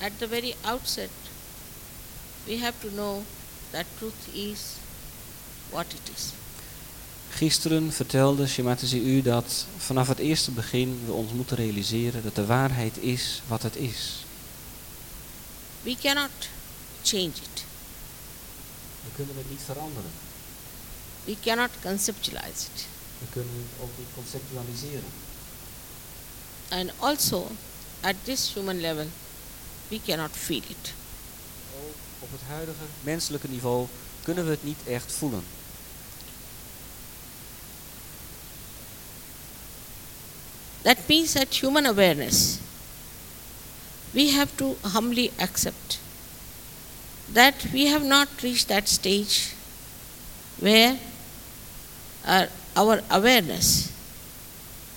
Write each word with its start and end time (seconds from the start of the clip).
at 0.00 0.12
the 0.18 0.28
very 0.28 0.54
outset, 0.64 1.10
we 2.46 2.58
have 2.58 2.74
to 2.80 2.88
know 2.90 3.22
that 3.70 3.86
truth 3.98 4.34
is 4.34 4.76
what 5.70 5.86
it 5.86 6.10
is. 6.14 6.32
Gisteren 7.30 7.92
vertelde 7.92 8.46
Shematazi 8.46 8.98
u 8.98 9.22
dat 9.22 9.66
vanaf 9.76 10.08
het 10.08 10.18
eerste 10.18 10.50
begin 10.50 11.02
we 11.06 11.12
ons 11.12 11.32
moeten 11.32 11.56
realiseren 11.56 12.22
dat 12.22 12.34
de 12.34 12.46
waarheid 12.46 12.98
is 12.98 13.42
wat 13.46 13.62
het 13.62 13.76
is. 13.76 14.24
We 15.82 15.96
cannot 16.00 16.30
change 17.02 17.26
it. 17.26 17.64
We 19.04 19.10
kunnen 19.14 19.36
het 19.36 19.50
niet 19.50 19.60
veranderen. 19.64 20.10
We 21.24 21.36
cannot 21.44 21.70
conceptualize 21.82 22.66
it. 22.74 22.86
We 23.18 23.26
kunnen 23.32 23.52
het 23.54 23.82
ook 23.82 23.98
niet 23.98 24.08
conceptualiseren. 24.14 25.10
And 26.68 26.90
also, 26.98 27.46
at 28.00 28.14
this 28.24 28.52
human 28.54 28.80
level, 28.80 29.06
we 29.88 30.00
cannot 30.06 30.30
feel 30.30 30.62
it. 30.68 30.92
Ook 31.84 31.94
op 32.18 32.32
het 32.32 32.40
huidige 32.48 32.84
menselijke 33.00 33.48
niveau 33.48 33.86
kunnen 34.22 34.44
we 34.44 34.50
het 34.50 34.64
niet 34.64 34.78
echt 34.86 35.12
voelen. 35.12 35.44
That 40.82 40.96
means 41.08 41.32
that 41.32 41.54
human 41.54 41.86
awareness, 41.86 42.58
we 44.10 44.30
have 44.30 44.54
to 44.56 44.76
humbly 44.92 45.30
accept 45.38 45.98
that 47.32 47.54
we 47.72 47.86
have 47.86 48.04
not 48.04 48.28
reached 48.42 48.68
that 48.68 48.88
stage 48.88 49.54
where 50.60 50.98
our, 52.24 52.48
our 52.76 53.02
awareness 53.10 53.92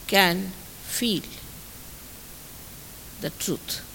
can 0.08 0.52
feel 0.84 1.22
the 3.22 3.30
truth. 3.32 3.89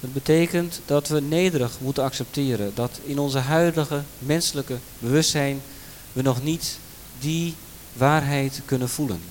Het 0.00 0.12
betekent 0.12 0.80
dat 0.86 1.08
we 1.08 1.20
nederig 1.20 1.80
moeten 1.80 2.02
accepteren 2.02 2.74
dat 2.74 2.98
in 3.04 3.18
onze 3.18 3.38
huidige 3.38 4.02
menselijke 4.18 4.78
bewustzijn 4.98 5.62
we 6.12 6.22
nog 6.22 6.42
niet 6.42 6.78
die 7.18 7.54
waarheid 7.92 8.60
kunnen 8.64 8.88
voelen. 8.88 9.22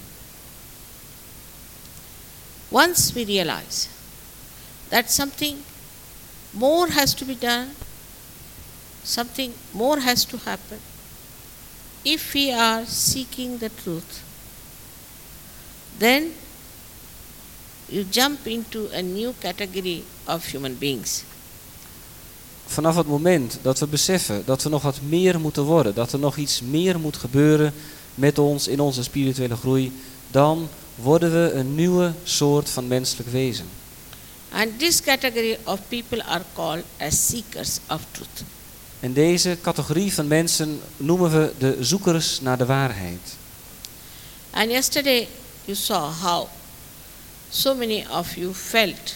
Once 2.69 3.13
we 3.13 3.23
realize 3.23 3.87
that 4.87 5.11
something 5.11 5.57
more 6.49 6.91
has 6.91 7.13
to 7.13 7.25
be 7.25 7.37
done, 7.39 7.67
something 9.03 9.53
more 9.71 10.01
has 10.01 10.23
to 10.23 10.37
happen, 10.43 10.79
if 12.01 12.31
we 12.31 12.55
are 12.55 12.83
seeking 12.85 13.59
the 13.59 13.69
truth, 13.83 14.21
then 15.97 16.33
you 17.89 18.05
jump 18.09 18.45
into 18.45 18.87
a 18.93 19.01
new 19.01 19.31
category 19.39 20.03
of 20.25 20.51
human 20.51 20.77
beings. 20.77 21.23
Vanaf 22.65 22.95
het 22.95 23.07
moment 23.07 23.57
dat 23.61 23.79
we 23.79 23.87
beseffen 23.87 24.43
dat 24.45 24.63
we 24.63 24.69
nog 24.69 24.81
wat 24.81 24.99
meer 25.01 25.39
moeten 25.39 25.63
worden, 25.63 25.93
dat 25.93 26.13
er 26.13 26.19
nog 26.19 26.37
iets 26.37 26.61
meer 26.61 26.99
moet 26.99 27.17
gebeuren 27.17 27.73
met 28.15 28.39
ons 28.39 28.67
in 28.67 28.79
onze 28.79 29.03
spirituele 29.03 29.55
groei, 29.55 29.91
dan 30.31 30.69
worden 30.95 31.31
we 31.31 31.51
een 31.51 31.75
nieuwe 31.75 32.13
soort 32.23 32.69
van 32.69 32.87
menselijk 32.87 33.29
wezen. 33.29 33.65
And 34.51 34.79
this 34.79 35.01
category 35.01 35.57
of 35.63 35.79
people 35.87 36.23
are 36.23 36.43
called 36.53 36.83
as 36.99 37.27
seekers 37.27 37.79
of 37.89 38.01
truth. 38.11 38.43
En 38.99 39.13
deze 39.13 39.57
categorie 39.61 40.13
van 40.13 40.27
mensen 40.27 40.81
noemen 40.97 41.31
we 41.31 41.51
de 41.57 41.77
zoekers 41.79 42.41
naar 42.41 42.57
de 42.57 42.65
waarheid. 42.65 43.35
And 44.49 44.71
yesterday 44.71 45.27
you 45.65 45.77
saw 45.77 46.11
how 46.21 46.47
so 47.49 47.75
many 47.75 48.05
of 48.09 48.35
you 48.35 48.53
felt 48.53 49.15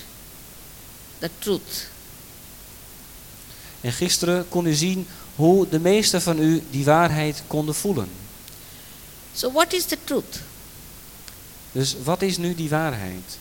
the 1.19 1.29
truth. 1.39 1.89
En 3.81 3.91
gisteren 3.91 4.50
kon 4.50 4.66
u 4.66 4.73
zien 4.73 5.07
hoe 5.35 5.69
de 5.69 5.79
meesten 5.79 6.22
van 6.22 6.39
u 6.39 6.63
die 6.69 6.85
waarheid 6.85 7.44
konden 7.47 7.75
voelen. 7.75 8.09
So, 9.33 9.51
what 9.51 9.73
is 9.73 9.85
the 9.85 9.97
truth? 10.03 10.39
Dus 11.72 11.95
wat 12.03 12.22
is 12.22 12.38
nu 12.38 12.56
die 12.56 12.69
waarheid? 12.69 13.38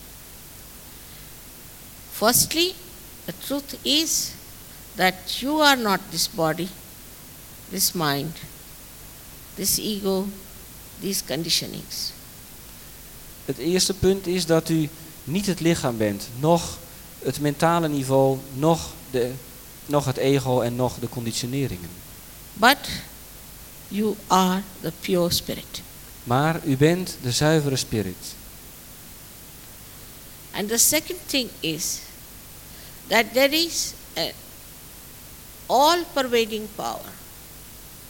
Firstly, 2.13 2.75
the 3.25 3.33
truth 3.47 3.77
is 3.83 4.33
that 4.95 5.15
you 5.41 5.63
are 5.63 5.77
not 5.77 6.01
this 6.11 6.29
body, 6.29 6.69
this 7.71 7.93
mind, 7.93 8.33
this 9.55 9.79
ego, 9.79 10.27
these 11.01 11.25
conditionings. 11.25 12.13
Het 13.51 13.59
eerste 13.59 13.95
punt 13.95 14.27
is 14.27 14.47
dat 14.47 14.69
u 14.69 14.89
niet 15.25 15.47
het 15.47 15.61
lichaam 15.61 15.97
bent, 15.97 16.29
noch 16.39 16.79
het 17.19 17.41
mentale 17.41 17.89
niveau, 17.89 18.39
noch, 18.55 18.91
de, 19.11 19.33
noch 19.87 20.05
het 20.05 20.17
ego 20.17 20.61
en 20.61 20.77
noch 20.77 20.99
de 20.99 21.09
conditioneringen. 21.09 21.89
But 22.53 22.77
you 23.89 24.15
are 24.27 24.63
the 24.81 24.93
pure 25.01 25.33
spirit. 25.33 25.83
Maar 26.25 26.61
u 26.65 26.77
bent 26.77 27.17
de 27.23 27.33
zuivere 27.33 27.77
spirit. 27.77 28.35
And 30.51 30.69
the 30.69 30.79
second 30.79 31.19
thing 31.27 31.49
is 31.61 31.99
that 33.07 33.25
there 33.33 33.57
is 33.57 33.93
a 34.19 34.31
all 35.67 36.05
pervading 36.13 36.69
power 36.75 37.13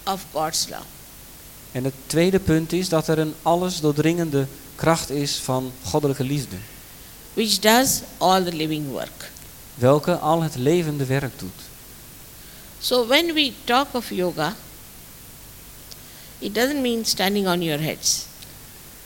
of 0.04 0.24
God's 0.32 0.68
love. 0.68 0.84
En 1.72 1.84
het 1.84 1.94
tweede 2.06 2.40
punt 2.40 2.72
is 2.72 2.88
dat 2.88 3.08
er 3.08 3.18
een 3.18 3.34
alles 3.42 3.80
doordringende 3.80 4.46
kracht 4.80 5.10
is 5.10 5.36
van 5.36 5.72
goddelijke 5.84 6.24
liefde, 6.24 6.56
which 7.34 7.58
does 7.58 8.00
all 8.18 8.44
the 8.44 8.52
living 8.52 8.90
work. 8.90 9.30
welke 9.74 10.16
al 10.18 10.42
het 10.42 10.54
levende 10.54 11.04
werk 11.04 11.38
doet. 11.38 11.60
So 12.80 13.06
when 13.06 13.34
we 13.34 13.52
talk 13.64 13.94
of 13.94 14.10
yoga, 14.10 14.56
it 16.38 16.54
doesn't 16.54 16.80
mean 16.80 17.04
standing 17.04 17.46
on 17.46 17.62
your 17.62 17.82
heads. 17.82 18.26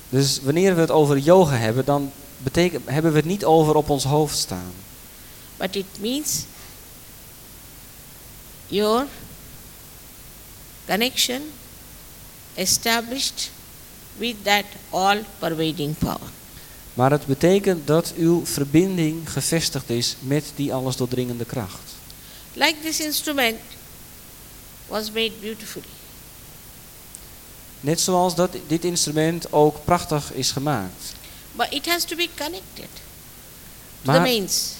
Dus 0.08 0.40
wanneer 0.42 0.74
we 0.74 0.80
het 0.80 0.90
over 0.90 1.18
yoga 1.18 1.56
hebben, 1.56 1.84
dan 1.84 2.12
betekent, 2.36 2.88
hebben 2.88 3.10
we 3.10 3.16
het 3.16 3.26
niet 3.26 3.44
over 3.44 3.74
op 3.74 3.90
ons 3.90 4.04
hoofd 4.04 4.38
staan. 4.38 4.72
But 5.56 5.76
it 5.76 5.86
means 6.00 6.44
your 8.66 9.06
connection 10.86 11.42
established 12.54 13.50
with 14.16 14.34
that 14.42 14.64
all 14.90 15.24
pervading 15.38 15.98
power. 15.98 16.28
Maar 16.94 17.10
het 17.10 17.26
betekent 17.26 17.86
dat 17.86 18.12
uw 18.16 18.46
verbinding 18.46 19.30
gevestigd 19.30 19.90
is 19.90 20.16
met 20.20 20.44
die 20.54 20.74
alles 20.74 20.96
doordringende 20.96 21.44
kracht. 21.44 21.92
Like 22.52 22.74
this 22.82 23.00
instrument 23.00 23.56
was 24.86 25.10
made 25.10 25.32
beautifully. 25.40 25.84
Net 27.80 28.00
zoals 28.00 28.34
dat 28.34 28.56
dit 28.66 28.84
instrument 28.84 29.52
ook 29.52 29.84
prachtig 29.84 30.32
is 30.32 30.50
gemaakt. 30.50 31.12
But 31.52 31.66
it 31.70 31.86
has 31.86 32.04
to 32.04 32.16
be 32.16 32.28
connected 32.36 32.64
to 32.74 32.90
the 34.02 34.10
Maar, 34.10 34.20
mains. 34.20 34.70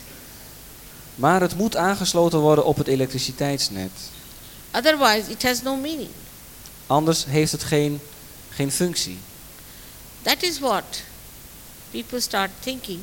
maar 1.15 1.41
het 1.41 1.57
moet 1.57 1.77
aangesloten 1.77 2.39
worden 2.39 2.65
op 2.65 2.77
het 2.77 2.87
elektriciteitsnet. 2.87 3.91
Otherwise, 4.73 5.31
it 5.31 5.43
has 5.43 5.63
no 5.63 5.77
meaning. 5.77 6.09
Anders 6.87 7.25
heeft 7.25 7.53
het 7.53 7.65
geen, 7.65 8.01
geen 8.55 8.73
functie. 8.73 9.19
That 10.23 10.43
is 10.43 10.59
what 10.59 11.03
people 11.91 12.21
start 12.21 12.51
thinking 12.61 13.01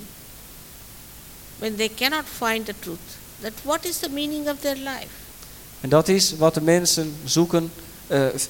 when 1.59 1.75
they 1.75 1.89
cannot 1.89 2.23
find 2.37 2.65
the 2.65 2.73
truth. 2.79 2.99
That 3.41 3.53
what 3.63 3.85
is 3.85 3.97
the 3.97 4.09
meaning 4.09 4.47
of 4.49 4.59
their 4.59 4.75
life? 4.75 5.07
En 5.81 5.89
dat 5.89 6.07
is 6.07 6.35
wat 6.37 6.53
de 6.53 6.61
mensen 6.61 7.15
zoeken, 7.25 7.71
v- 8.07 8.45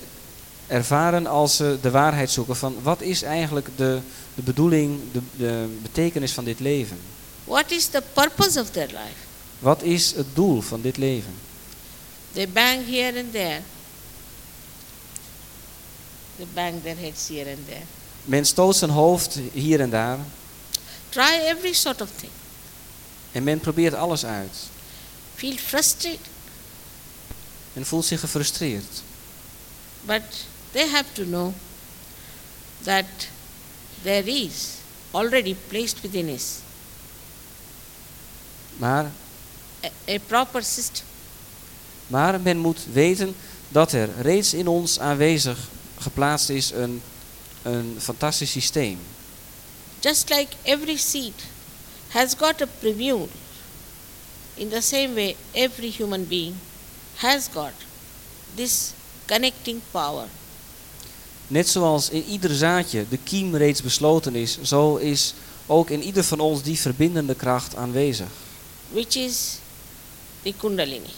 ervaren 0.67 1.27
als 1.27 1.55
ze 1.55 1.77
de 1.81 1.91
waarheid 1.91 2.29
zoeken. 2.31 2.55
Van 2.55 2.75
wat 2.81 3.01
is 3.01 3.21
eigenlijk 3.21 3.67
de, 3.75 3.99
de 4.35 4.41
bedoeling, 4.41 4.99
de, 5.11 5.19
de 5.37 5.77
betekenis 5.81 6.31
van 6.31 6.43
dit 6.43 6.59
leven? 6.59 6.97
What 7.43 7.71
is 7.71 7.85
the 7.87 8.03
purpose 8.13 8.59
of 8.59 8.69
their 8.69 8.87
life? 8.87 9.19
Wat 9.59 9.81
is 9.83 10.11
het 10.15 10.27
doel 10.33 10.61
van 10.61 10.81
dit 10.81 10.97
leven? 10.97 11.33
They 12.33 12.49
bang 12.49 12.85
here 12.89 13.19
and 13.19 13.31
there. 13.31 13.61
They 16.41 16.49
bang 16.53 16.81
their 16.81 16.95
heads 16.95 17.27
here 17.27 17.45
and 17.51 17.67
there. 17.67 17.85
Men 18.25 18.45
stoot 18.45 18.75
zijn 18.75 18.91
hoofd 18.91 19.39
hier 19.53 19.79
en 19.79 19.89
daar 19.89 20.17
Try 21.09 21.39
every 21.45 21.73
sort 21.73 22.01
of 22.01 22.09
thing. 22.15 22.31
en 23.31 23.43
men 23.43 23.59
probeert 23.59 23.93
alles 23.93 24.25
uit. 24.25 24.57
Feel 25.35 25.57
frustrated. 25.57 26.27
En 27.73 27.85
voelt 27.85 28.05
zich 28.05 28.19
gefrustreerd. 28.19 29.01
But 30.01 30.21
they 30.71 30.87
have 30.87 31.05
to 31.13 31.23
know 31.23 31.53
that 32.83 33.05
there 34.01 34.31
is 34.31 34.69
already 35.11 35.55
placed 35.67 36.01
within 36.01 36.29
us 36.29 36.45
Maar, 38.77 39.11
a, 39.85 40.13
a 40.13 40.17
proper 40.27 40.63
system 40.63 41.05
maar 42.07 42.41
men 42.41 42.57
moet 42.57 42.79
weten 42.91 43.35
dat 43.69 43.91
er 43.91 44.09
reeds 44.21 44.53
in 44.53 44.67
ons 44.67 44.99
aanwezig 44.99 45.57
geplaatst 46.01 46.49
is 46.49 46.71
een, 46.71 47.01
een 47.61 47.97
fantastisch 47.99 48.51
systeem. 48.51 48.99
Just 49.99 50.29
like 50.29 50.55
every 50.63 50.97
seed 50.97 51.33
has 52.07 52.33
got 52.37 52.61
a 52.61 52.67
preview 52.79 53.27
In 54.53 54.69
the 54.69 54.81
same 54.81 55.15
way, 55.15 55.35
every 55.53 55.89
human 55.89 56.27
being 56.27 56.55
has 57.15 57.47
got 57.53 57.73
this 58.55 58.93
connecting 59.25 59.81
power. 59.91 60.27
Net 61.47 61.69
zoals 61.69 62.09
in 62.09 62.23
ieder 62.23 62.55
zaadje 62.55 63.05
de 63.09 63.17
kiem 63.17 63.55
reeds 63.55 63.81
besloten 63.81 64.35
is, 64.35 64.61
zo 64.61 64.95
is 64.95 65.33
ook 65.65 65.89
in 65.89 66.03
ieder 66.03 66.23
van 66.23 66.39
ons 66.39 66.61
die 66.63 66.79
verbindende 66.79 67.35
kracht 67.35 67.75
aanwezig. 67.75 68.27
which 68.91 69.15
is 69.15 69.59
the 70.43 70.53
Kundalini. 70.57 71.09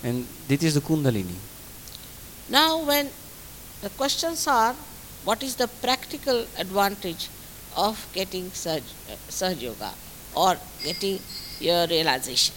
En 0.00 0.26
dit 0.46 0.62
is 0.62 0.72
de 0.72 0.82
Kundalini. 0.82 1.36
Now, 2.46 2.86
when 2.86 3.08
the 3.82 3.90
questions 3.96 4.46
are, 4.46 4.74
what 5.24 5.42
is 5.42 5.54
the 5.54 5.68
practical 5.80 6.44
advantage 6.58 7.28
of 7.74 7.96
getting 8.12 8.50
Saj, 8.52 8.82
uh, 9.42 9.60
Yoga 9.60 9.90
or 10.34 10.56
getting 10.82 11.20
your 11.58 11.86
realization? 11.86 12.54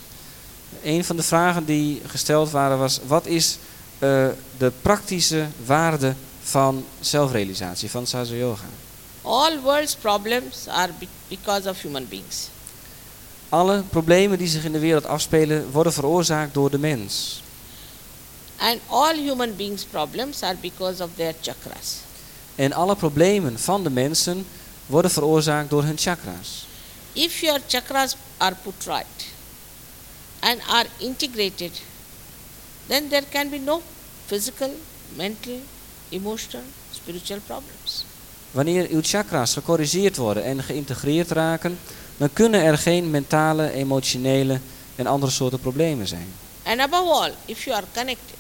Een 0.84 1.06
van 1.06 1.16
de 1.16 1.24
vragen 1.24 1.66
die 1.66 2.02
gesteld 2.08 2.52
waren 2.52 2.78
was: 2.80 3.00
wat 3.08 3.26
is 3.26 3.58
eh, 4.00 4.28
de 4.58 4.72
praktische 4.82 5.48
waarde 5.66 6.14
van 6.42 6.86
zelfrealisatie, 7.00 7.90
van 7.90 8.08
Saja 8.08 8.34
Yoga? 8.34 8.66
All 9.22 9.60
world's 9.60 9.96
problems 9.96 10.68
are 10.68 10.92
be- 11.00 11.08
because 11.28 11.70
of 11.70 11.82
human 11.82 12.08
beings. 12.08 12.50
Alle 13.50 13.84
problemen 13.90 14.38
die 14.38 14.48
zich 14.48 14.64
in 14.64 14.72
de 14.72 14.80
wereld 14.80 15.06
afspelen 15.06 15.72
worden 15.72 15.94
veroorzaakt 15.94 16.54
door 16.54 16.72
de 16.72 16.78
mens. 16.78 17.42
And 18.58 18.80
all 18.88 19.16
human 19.16 19.56
beings' 19.56 19.84
problems 19.84 20.44
are 20.44 20.56
because 20.62 21.04
of 21.04 21.10
their 21.16 21.34
chakras. 21.42 21.96
En 22.56 22.74
alle 22.74 22.96
problemen 22.96 23.60
van 23.60 23.84
de 23.84 23.90
mensen 23.90 24.46
worden 24.86 25.12
veroorzaakt 25.12 25.70
door 25.70 25.84
hun 25.84 25.98
chakras. 25.98 26.68
If 27.14 27.40
your 27.40 27.60
chakras 27.68 28.16
are 28.38 28.56
put 28.64 28.86
right 28.86 29.26
and 30.40 30.62
are 30.68 30.88
integrated, 30.98 31.82
then 32.88 33.08
there 33.08 33.26
can 33.30 33.50
be 33.50 33.58
no 33.58 33.82
physical, 34.26 34.70
mental, 35.16 35.60
emotional, 36.10 36.64
spiritual 36.92 37.40
problems. 37.46 38.06
Wanneer 38.52 38.88
uw 38.90 39.02
chakras 39.04 39.54
gecorrigeerd 39.54 40.18
worden 40.18 40.44
en 40.44 40.64
geïntegreerd 40.64 41.32
raken, 41.32 41.80
dan 42.18 42.34
kunnen 42.34 42.62
er 42.62 42.78
geen 42.78 43.10
mentale, 43.10 43.72
emotionele 43.72 44.60
en 44.96 45.08
andere 45.08 45.32
soorten 45.32 45.60
problemen 45.60 46.08
zijn. 46.08 46.34
And 46.64 46.80
above 46.80 47.12
all, 47.12 47.34
if 47.46 47.64
you 47.64 47.76
are 47.76 47.86
connected 47.94 48.35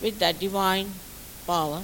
with 0.00 0.18
that 0.18 0.38
divine 0.38 0.86
power, 1.44 1.82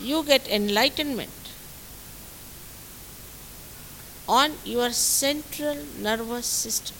you 0.00 0.24
get 0.24 0.48
enlightenment 0.48 1.30
on 4.26 4.50
your 4.64 4.92
central 4.92 5.76
nervous 6.00 6.46
system. 6.60 6.96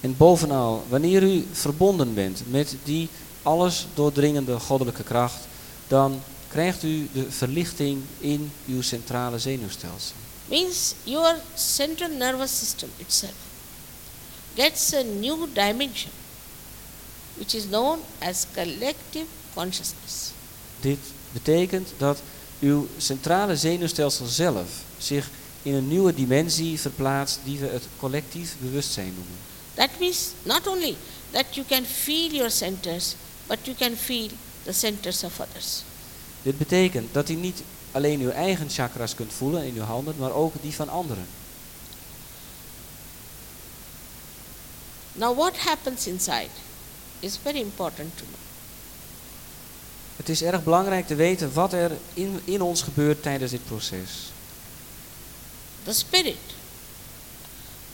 En 0.00 0.16
bovenal, 0.16 0.84
wanneer 0.88 1.22
u 1.22 1.46
verbonden 1.52 2.14
bent 2.14 2.42
met 2.50 2.76
die 2.84 3.08
alles 3.42 3.86
doordringende 3.94 4.58
goddelijke 4.58 5.02
kracht, 5.02 5.46
dan 5.88 6.22
krijgt 6.48 6.82
u 6.82 7.08
de 7.12 7.30
verlichting 7.30 8.02
in 8.18 8.52
uw 8.66 8.82
centrale 8.82 9.38
zenuwstelsel. 9.38 10.14
Means 10.48 10.94
your 11.04 11.36
central 11.54 12.10
nervous 12.10 12.58
system 12.58 12.90
itself 12.96 13.34
gets 14.54 14.94
a 14.94 15.02
new 15.02 15.46
dimension 15.52 16.12
which 17.36 17.54
is 17.54 17.64
known 17.64 17.98
as 18.18 18.46
collective 18.54 19.26
consciousness. 19.54 20.32
Dit 20.80 20.98
betekent 21.32 21.88
dat 21.96 22.18
uw 22.60 22.86
centrale 22.96 23.56
zenuwstelsel 23.56 24.26
zelf 24.26 24.68
zich 24.98 25.30
in 25.62 25.74
een 25.74 25.88
nieuwe 25.88 26.14
dimensie 26.14 26.80
verplaatst 26.80 27.38
die 27.44 27.58
we 27.58 27.66
het 27.66 27.82
collectief 27.98 28.54
bewustzijn 28.60 29.14
noemen. 29.14 29.36
That 29.74 29.90
means 29.98 30.30
not 30.42 30.66
only 30.66 30.96
that 31.30 31.44
you 31.54 31.66
can 31.66 31.84
feel 31.84 32.30
your 32.30 32.50
centers, 32.50 33.14
but 33.46 33.58
you 33.62 33.76
can 33.76 33.96
feel 33.96 34.28
the 34.62 34.72
centers 34.72 35.24
of 35.24 35.40
others. 35.40 35.82
Dit 36.42 36.58
betekent 36.58 37.14
dat 37.14 37.28
u 37.28 37.34
niet 37.34 37.62
alleen 37.92 38.20
uw 38.20 38.30
eigen 38.30 38.70
chakras 38.70 39.14
kunt 39.14 39.32
voelen 39.32 39.64
in 39.66 39.76
uw 39.76 39.82
handen, 39.82 40.14
maar 40.18 40.32
ook 40.32 40.54
die 40.60 40.74
van 40.74 40.88
anderen. 40.88 41.26
Now, 45.12 45.36
what 45.36 45.56
happens 45.56 46.06
inside 46.06 46.50
is 47.20 47.38
very 47.42 47.60
important 47.60 48.16
to 48.16 48.24
know. 48.24 48.40
Het 50.16 50.28
is 50.28 50.42
erg 50.42 50.64
belangrijk 50.64 51.06
te 51.06 51.14
weten 51.14 51.52
wat 51.52 51.72
er 51.72 51.90
in, 52.14 52.40
in 52.44 52.62
ons 52.62 52.82
gebeurt 52.82 53.22
tijdens 53.22 53.50
dit 53.50 53.64
proces. 53.64 54.10
The 55.84 55.92
spirit, 55.92 56.36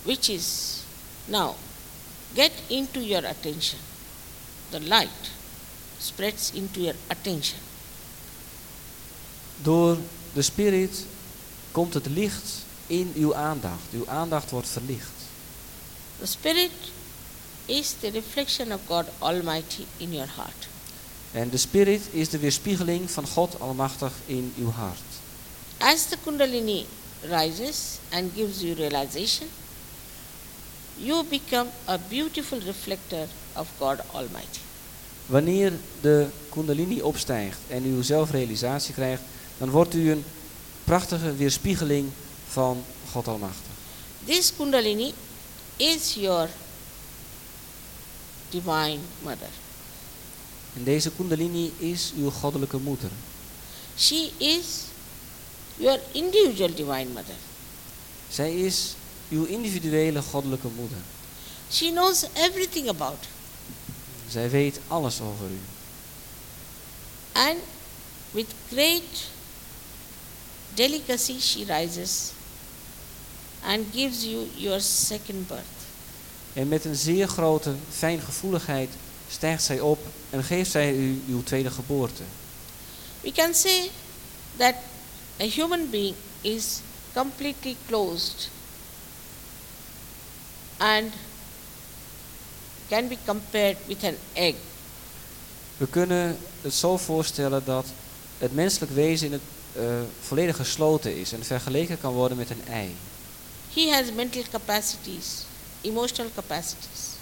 which 0.03 0.29
is 0.29 0.77
now 1.25 1.55
get 2.35 2.53
into 2.67 3.01
your 3.01 3.27
attention, 3.27 3.79
the 4.71 4.81
light 4.81 5.31
spreads 5.99 6.51
into 6.53 6.81
your 6.81 6.97
attention. 7.07 7.59
Door 9.63 9.97
de 10.33 10.43
spirit 10.43 11.05
komt 11.71 11.95
het 11.95 12.07
licht 12.07 12.51
in 12.87 13.13
uw 13.17 13.35
aandacht. 13.35 13.83
Uw 13.93 14.09
aandacht 14.09 14.51
wordt 14.51 14.69
verlicht. 14.69 15.13
The 16.19 16.27
spirit 16.27 16.71
is 17.67 17.95
the 18.01 18.11
reflection 18.11 18.73
of 18.73 18.81
God 18.87 19.07
Almighty 19.19 19.85
in 19.97 20.13
your 20.13 20.29
heart. 20.37 20.69
En 21.33 21.51
de 21.51 21.57
spirit 21.57 22.01
is 22.11 22.29
de 22.29 22.39
weerspiegeling 22.39 23.11
van 23.11 23.27
God 23.27 23.61
Almachtig 23.61 24.13
in 24.27 24.55
uw 24.59 24.71
hart. 24.71 25.01
As 25.79 26.07
the 26.07 26.17
Kundalini 26.25 26.87
rises 27.29 27.99
and 28.11 28.31
gives 28.35 28.61
you 28.61 28.75
realization, 28.75 29.49
you 30.97 31.25
become 31.25 31.69
a 31.87 31.99
beautiful 32.09 32.61
reflector 32.61 33.27
of 33.57 33.69
God 33.79 34.01
Almighty. 34.13 34.61
Wanneer 35.27 35.73
de 36.01 36.27
kundalini 36.49 37.01
opstijgt 37.03 37.59
en 37.69 37.87
u 37.87 38.03
zelfrealisatie 38.03 38.95
krijgt, 38.95 39.23
dan 39.59 39.71
wordt 39.71 39.95
u 39.95 40.11
een 40.11 40.25
prachtige 40.85 41.37
weerspiegeling 41.37 42.11
van 42.49 42.85
God 43.13 43.29
Almachtig. 43.29 43.73
This 44.25 44.53
Kundalini 44.57 45.13
is 45.77 46.15
your 46.15 46.49
divine 48.53 48.99
mother. 49.23 49.51
En 50.77 50.85
deze 50.85 51.11
kundalini 51.11 51.73
is 51.79 52.13
uw 52.17 52.31
goddelijke 52.31 52.79
moeder. 52.79 53.11
She 53.99 54.31
is 54.39 54.65
your 55.77 56.01
individual 56.13 56.75
divine 56.75 57.09
mother. 57.13 57.35
Zij 58.29 58.55
is 58.55 58.95
uw 59.29 59.45
individuele 59.45 60.23
goddelijke 60.23 60.69
moeder. 60.77 60.99
She 61.71 61.91
knows 61.91 62.25
everything 62.33 62.89
about 62.89 63.19
you. 63.21 63.33
Zij 64.31 64.51
weet 64.51 64.81
alles 64.89 65.21
over 65.21 65.47
u. 65.47 65.61
And 67.33 67.59
with 68.31 68.47
great 68.71 69.29
delicacy, 70.75 71.41
she 71.41 71.65
rises 71.65 72.33
and 73.65 73.87
gives 73.93 74.25
you 74.25 74.49
your 74.57 74.81
second 74.81 75.49
birth. 75.49 75.82
En 76.53 76.69
met 76.69 76.85
een 76.85 76.97
zeer 76.97 77.29
grote 77.29 77.75
fijngevoeligheid 77.91 78.91
stijgt 79.31 79.63
zij 79.63 79.81
op 79.81 79.99
en 80.31 80.45
geeft 80.45 80.71
zij 80.71 80.95
u 80.95 81.23
uw 81.29 81.43
tweede 81.43 81.71
geboorte. 81.71 82.23
We 83.21 83.33
can 83.33 83.55
say 83.55 83.91
that 84.57 84.75
a 85.41 85.45
human 85.45 85.91
being 85.91 86.15
is 86.41 86.81
completely 87.15 87.77
closed 87.87 88.51
and 90.77 91.13
can 92.89 93.09
be 93.09 93.17
compared 93.25 93.77
with 93.87 94.05
an 94.05 94.17
egg. 94.33 94.55
We 95.77 95.87
kunnen 95.87 96.39
het 96.61 96.75
zo 96.75 96.97
voorstellen 96.97 97.63
dat 97.65 97.87
het 98.39 98.55
menselijk 98.55 98.93
wezen 98.93 99.27
in 99.27 99.33
het 99.33 99.43
eh, 99.73 99.83
volledig 100.21 100.57
gesloten 100.57 101.17
is 101.17 101.33
en 101.33 101.45
vergeleken 101.45 102.01
kan 102.01 102.13
worden 102.13 102.37
met 102.37 102.51
een 102.51 102.63
ei. 102.69 102.97
He 103.75 103.91
has 103.91 104.13
mental 104.15 104.43
capacities, 104.51 105.45
emotional 105.83 106.31
capacities, 106.35 107.17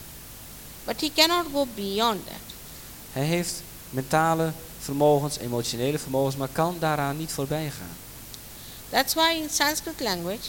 but 0.84 1.00
he 1.00 1.10
cannot 1.14 1.46
go 1.52 1.66
beyond 1.74 2.26
that. 2.26 2.54
Hij 3.12 3.24
heeft 3.24 3.62
mentale 3.90 4.52
vermogens, 4.78 5.38
emotionele 5.38 5.98
vermogens, 5.98 6.36
maar 6.36 6.48
kan 6.52 6.76
daaraan 6.78 7.16
niet 7.16 7.32
voorbij 7.32 7.70
gaan. 7.70 7.96
That's 8.90 9.14
why 9.14 9.32
in 9.42 9.50
Sanskrit 9.50 10.00
language, 10.00 10.48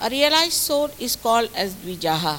a 0.00 0.06
realized 0.08 0.52
soul 0.52 0.88
is 0.96 1.16
called 1.20 1.50
as 1.54 1.70
Dvijaha. 1.82 2.38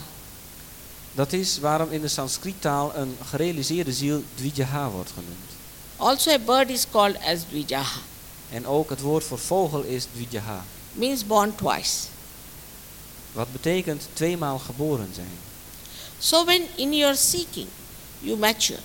Dat 1.13 1.33
is 1.33 1.59
waarom 1.59 1.91
in 1.91 2.01
de 2.01 2.07
Sanskriet-taal 2.07 2.95
een 2.95 3.17
gerealiseerde 3.29 3.93
ziel 3.93 4.23
Dvijaha 4.35 4.89
wordt 4.89 5.11
genoemd. 5.13 5.51
Also, 5.97 6.31
a 6.31 6.39
bird 6.39 6.69
is 6.69 6.85
called 6.91 7.17
as 7.23 7.39
Dvijaha, 7.49 7.99
En 8.49 8.67
ook 8.67 8.89
het 8.89 9.01
woord 9.01 9.23
voor 9.23 9.39
vogel 9.39 9.81
is 9.81 10.07
Dvijaha, 10.13 10.65
means 10.91 11.25
born 11.25 11.55
twice. 11.55 11.97
Wat 13.37 13.51
betekent 13.51 14.07
tweemaal 14.13 14.59
geboren 14.59 15.09
zijn. 15.13 15.37
So, 16.19 16.45
when 16.45 16.67
in 16.75 16.93
your 16.93 17.15
seeking 17.15 17.67
you 18.19 18.37
mature, 18.37 18.79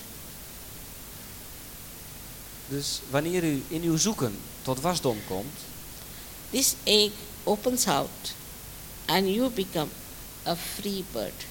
Dus 2.67 2.99
wanneer 3.09 3.43
u 3.43 3.63
in 3.67 3.81
uw 3.81 3.97
zoeken 3.97 4.39
tot 4.61 4.81
wasdom 4.81 5.17
komt, 5.27 5.57
this 6.49 6.75
egg 6.83 7.11
opens 7.43 7.87
out 7.87 8.33
and 9.05 9.27
you 9.27 9.49
become 9.49 9.89
a 10.45 10.55
free 10.55 11.03
bird. 11.11 11.45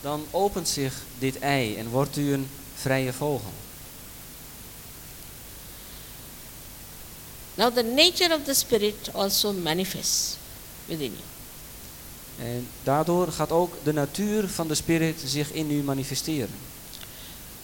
Dan 0.00 0.26
opent 0.30 0.68
zich 0.68 0.94
dit 1.18 1.38
ei 1.38 1.76
en 1.76 1.88
wordt 1.88 2.16
u 2.16 2.32
een 2.32 2.48
vrije 2.74 3.12
vogel. 3.12 3.52
Now, 7.54 7.74
the 7.74 7.82
nature 7.82 8.34
of 8.34 8.44
the 8.44 8.54
Spirit 8.54 9.14
also 9.14 9.52
manifests 9.52 10.36
within 10.86 11.12
you. 11.12 11.35
En 12.38 12.68
daardoor 12.82 13.32
gaat 13.32 13.50
ook 13.50 13.74
de 13.82 13.92
natuur 13.92 14.48
van 14.48 14.68
de 14.68 14.74
spirit 14.74 15.22
zich 15.24 15.52
in 15.52 15.70
u 15.70 15.82
manifesteren. 15.82 16.54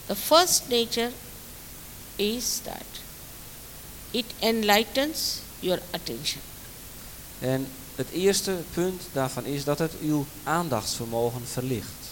The 0.07 0.17
first 0.17 0.62
nature 0.69 1.11
is 2.17 2.59
that 2.62 2.85
it 4.11 4.25
enlightens 4.38 5.38
your 5.59 5.83
attention. 5.91 6.41
En 7.38 7.67
het 7.95 8.11
eerste 8.11 8.57
punt 8.73 9.02
daarvan 9.12 9.45
is 9.45 9.64
dat 9.64 9.79
het 9.79 9.93
uw 10.00 10.26
aandachtsvermogen 10.45 11.47
verlicht. 11.47 12.11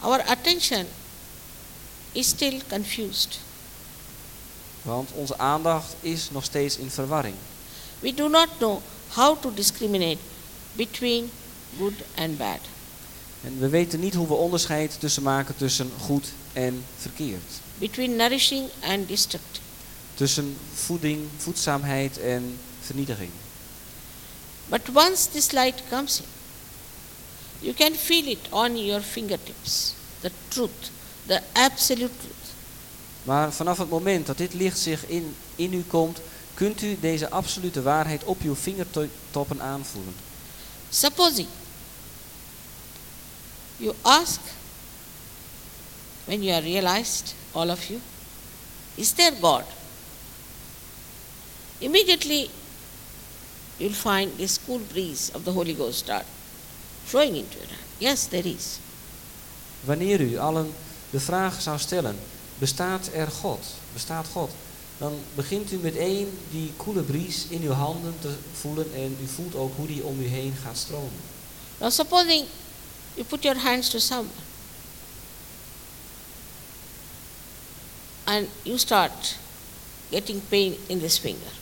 Our 0.00 0.22
attention 0.22 0.86
is 2.12 2.28
still 2.28 2.60
confused. 2.68 3.38
Want 4.82 5.10
onze 5.12 5.38
aandacht 5.38 5.94
is 6.00 6.30
nog 6.30 6.44
steeds 6.44 6.76
in 6.76 6.90
verwarring. 6.90 7.34
We 7.98 8.14
do 8.14 8.28
not 8.28 8.48
know 8.58 8.80
how 9.08 9.42
to 9.42 9.54
discriminate 9.54 10.18
between 10.72 11.30
good 11.78 11.94
and 12.16 12.38
bad. 12.38 12.60
En 13.44 13.58
we 13.58 13.68
weten 13.68 14.00
niet 14.00 14.14
hoe 14.14 14.26
we 14.26 14.34
onderscheid 14.34 15.00
tussen 15.00 15.22
maken 15.22 15.56
tussen 15.56 15.90
goed 16.00 16.32
en 16.52 16.84
verkeerd. 16.96 17.60
between 17.80 18.16
nourishing 18.16 18.68
and 18.82 19.08
destructive. 19.08 19.60
Tussen 20.14 20.56
voeding, 20.74 21.28
voedzaamheid 21.36 22.18
en 22.18 22.58
vernietiging. 22.80 23.30
But 24.68 24.80
once 24.94 25.30
this 25.30 25.50
light 25.52 25.82
comes 25.88 26.20
in, 26.20 26.26
you 27.60 27.74
can 27.74 27.94
feel 27.94 28.26
it 28.26 28.38
on 28.50 28.76
your 28.76 29.02
fingertips. 29.02 29.94
The 30.20 30.30
truth, 30.48 30.90
the 31.26 31.40
absolute 31.52 32.12
truth. 32.18 32.34
Maar 33.22 33.52
vanaf 33.52 33.78
het 33.78 33.90
moment 33.90 34.26
dat 34.26 34.38
dit 34.38 34.54
licht 34.54 34.78
zich 34.78 35.06
in, 35.06 35.34
in 35.56 35.72
u 35.72 35.84
komt, 35.86 36.20
kunt 36.54 36.82
u 36.82 36.96
deze 37.00 37.30
absolute 37.30 37.82
waarheid 37.82 38.24
op 38.24 38.40
uw 38.42 38.54
vingertoppen 38.54 39.62
aanvoelen. 39.62 40.14
Supposing 40.90 41.46
you 43.78 43.94
ask 44.04 44.40
when 46.26 46.42
you 46.42 46.52
are 46.52 46.62
realized, 46.62 47.34
all 47.54 47.70
of 47.70 47.88
you, 47.90 48.00
is 48.96 49.14
there 49.14 49.32
God? 49.40 49.64
Immediately 51.80 52.50
you'll 53.78 53.92
find 53.92 54.30
this 54.36 54.58
cool 54.58 54.80
breeze 54.80 55.30
of 55.34 55.44
the 55.44 55.52
Holy 55.52 55.74
Ghost 55.74 56.00
start 56.00 56.26
flowing 57.04 57.36
into 57.36 57.58
hand. 57.58 57.70
Yes, 57.98 58.26
there 58.26 58.46
is. 58.46 58.78
Wanneer 59.84 60.20
u 60.20 60.36
allen 60.38 60.74
de 61.10 61.20
vraag 61.20 61.60
zou 61.60 61.78
stellen, 61.78 62.18
bestaat 62.58 63.08
er 63.14 63.30
God? 63.30 63.58
Bestaat 63.92 64.26
God? 64.32 64.50
Dan 65.00 65.18
begint 65.34 65.72
u 65.72 65.76
met 65.76 65.96
één 65.96 66.38
die 66.50 66.72
koele 66.76 67.02
bries 67.02 67.46
in 67.48 67.62
uw 67.62 67.72
handen 67.72 68.14
te 68.20 68.34
voelen 68.60 68.94
en 68.94 69.16
u 69.22 69.26
voelt 69.26 69.54
ook 69.54 69.76
hoe 69.76 69.86
die 69.86 70.04
om 70.04 70.20
u 70.20 70.26
heen 70.26 70.54
gaat 70.62 70.76
stromen. 70.76 71.20
Now 71.78 71.90
supposing 71.90 72.46
you 73.14 73.26
put 73.26 73.42
your 73.42 73.58
hands 73.58 73.88
to 73.88 73.98
someone 73.98 74.48
and 78.24 78.46
you 78.62 78.78
start 78.78 79.36
getting 80.10 80.40
pain 80.48 80.76
in 80.86 81.00
this 81.00 81.18
finger. 81.18 81.52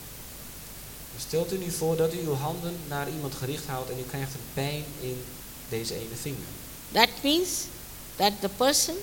Stelt 1.17 1.53
u 1.53 1.57
nu 1.57 1.71
voor 1.71 1.95
dat 1.95 2.13
u 2.13 2.17
uw 2.17 2.33
handen 2.33 2.75
naar 2.87 3.09
iemand 3.09 3.35
gericht 3.35 3.65
houdt 3.65 3.89
en 3.89 3.99
u 3.99 4.03
krijgt 4.03 4.33
een 4.33 4.39
pijn 4.53 4.83
in 4.99 5.23
deze 5.69 5.95
ene 5.95 6.15
vinger. 6.21 6.47
That 6.91 7.09
means 7.23 7.49
that 8.15 8.31
the 8.39 8.49
person 8.49 8.95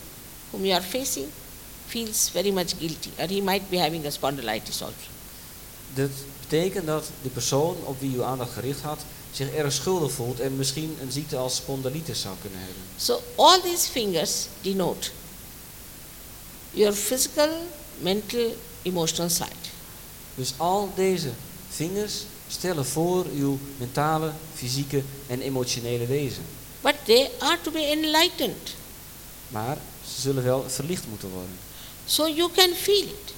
whom 0.50 0.64
you 0.64 0.74
are 0.74 0.88
facing 0.88 1.26
feels 1.96 2.28
very 2.28 2.50
much 2.50 2.78
guilty 2.78 3.10
or 3.18 3.26
he 3.26 3.40
might 3.40 3.70
be 3.70 3.78
having 3.78 4.06
a 4.06 4.10
spondylitis 4.10 4.82
also. 4.82 5.08
Dat 5.94 6.10
betekent 6.40 6.86
dat 6.86 7.10
de 7.22 7.28
persoon 7.28 7.76
op 7.84 8.00
wie 8.00 8.16
uw 8.16 8.24
aandacht 8.24 8.52
gericht 8.52 8.80
had 8.80 8.98
zich 9.32 9.54
erg 9.54 9.72
schuldig 9.72 10.12
voelt 10.12 10.40
en 10.40 10.56
misschien 10.56 10.96
een 11.00 11.12
ziekte 11.12 11.36
als 11.36 11.56
spondylitis 11.56 12.20
zou 12.20 12.34
kunnen 12.40 12.58
hebben. 12.58 12.82
So 12.96 13.22
all 13.36 13.60
these 13.60 13.90
fingers 13.90 14.46
denote 14.60 15.10
your 16.70 16.92
physical, 16.92 17.50
mental, 18.00 18.54
emotional 18.82 19.30
side. 19.30 19.64
Dus 20.34 20.52
al 20.56 20.92
deze 20.94 21.30
vingers 21.68 22.24
stellen 22.48 22.84
voor 22.84 23.26
uw 23.34 23.58
mentale, 23.76 24.32
fysieke 24.54 25.02
en 25.26 25.40
emotionele 25.40 26.06
wezen. 26.06 26.42
But 26.80 26.94
they 27.04 27.30
are 27.38 27.58
to 27.62 27.70
be 27.70 27.80
enlightened. 27.80 28.74
Maar 29.48 29.78
ze 30.14 30.20
zullen 30.20 30.44
wel 30.44 30.64
verlicht 30.68 31.04
moeten 31.08 31.30
worden, 31.30 31.58
So 32.06 32.28
you 32.28 32.50
can 32.50 32.74
feel 32.74 33.08
it. 33.08 33.34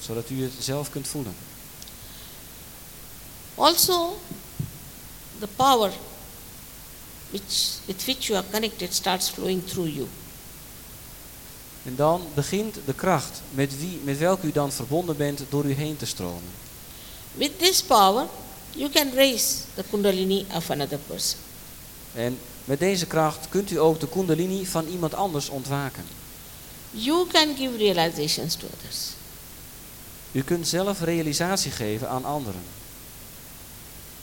zodat 0.00 0.30
u 0.30 0.42
het 0.42 0.52
zelf 0.58 0.90
kunt 0.90 1.08
voelen. 1.08 1.34
Also, 3.54 4.18
the 5.38 5.48
power 5.56 5.92
which, 7.30 7.78
with 7.86 8.04
which 8.04 8.26
you 8.26 8.38
are 8.38 8.46
connected 8.50 8.94
starts 8.94 9.28
flowing 9.28 9.66
through 9.66 9.94
you. 9.94 10.08
En 11.84 11.96
dan 11.96 12.22
begint 12.34 12.76
de 12.84 12.94
kracht 12.94 13.42
met, 13.50 13.78
wie, 13.78 14.00
met 14.04 14.18
welke 14.18 14.46
u 14.46 14.52
dan 14.52 14.72
verbonden 14.72 15.16
bent 15.16 15.42
door 15.48 15.64
u 15.64 15.72
heen 15.72 15.96
te 15.96 16.06
stromen. 16.06 16.50
With 17.34 17.58
this 17.58 17.82
power, 17.82 18.26
you 18.70 18.90
can 18.90 19.14
raise 19.14 19.54
the 19.74 19.84
kundalini 19.90 20.46
of 20.54 20.70
another 20.70 20.98
person. 20.98 21.38
En 22.14 22.38
met 22.64 22.78
deze 22.78 23.06
kracht 23.06 23.48
kunt 23.48 23.70
u 23.70 23.78
ook 23.78 24.00
de 24.00 24.08
kundalini 24.08 24.66
van 24.66 24.86
iemand 24.86 25.14
anders 25.14 25.48
ontwaken. 25.48 26.04
You 26.90 27.26
can 27.26 27.54
give 27.56 27.76
realizations 27.76 28.54
to 28.54 28.66
others. 28.66 29.12
U 30.32 30.42
kunt 30.42 30.68
zelf 30.68 31.00
realisatie 31.00 31.70
geven 31.70 32.08
aan 32.08 32.24
anderen. 32.24 32.62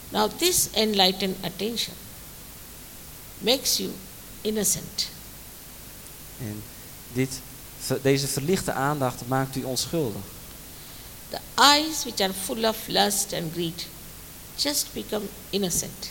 Now, 0.08 0.30
this 0.38 0.68
enlightened 0.72 1.36
attention 1.44 1.94
makes 3.38 3.76
you 3.76 3.90
innocent. 4.40 5.08
En 6.40 6.62
dit, 7.12 7.40
deze 8.02 8.26
verlichte 8.26 8.72
aandacht 8.72 9.26
maakt 9.26 9.56
u 9.56 9.64
onschuldig. 9.64 10.22
The 11.28 11.38
eyes, 11.54 12.04
which 12.04 12.20
are 12.20 12.32
full 12.32 12.64
of 12.64 12.86
lust 12.86 13.32
and 13.32 13.52
greed, 13.52 13.86
just 14.56 14.86
become 14.92 15.24
innocent. 15.50 16.10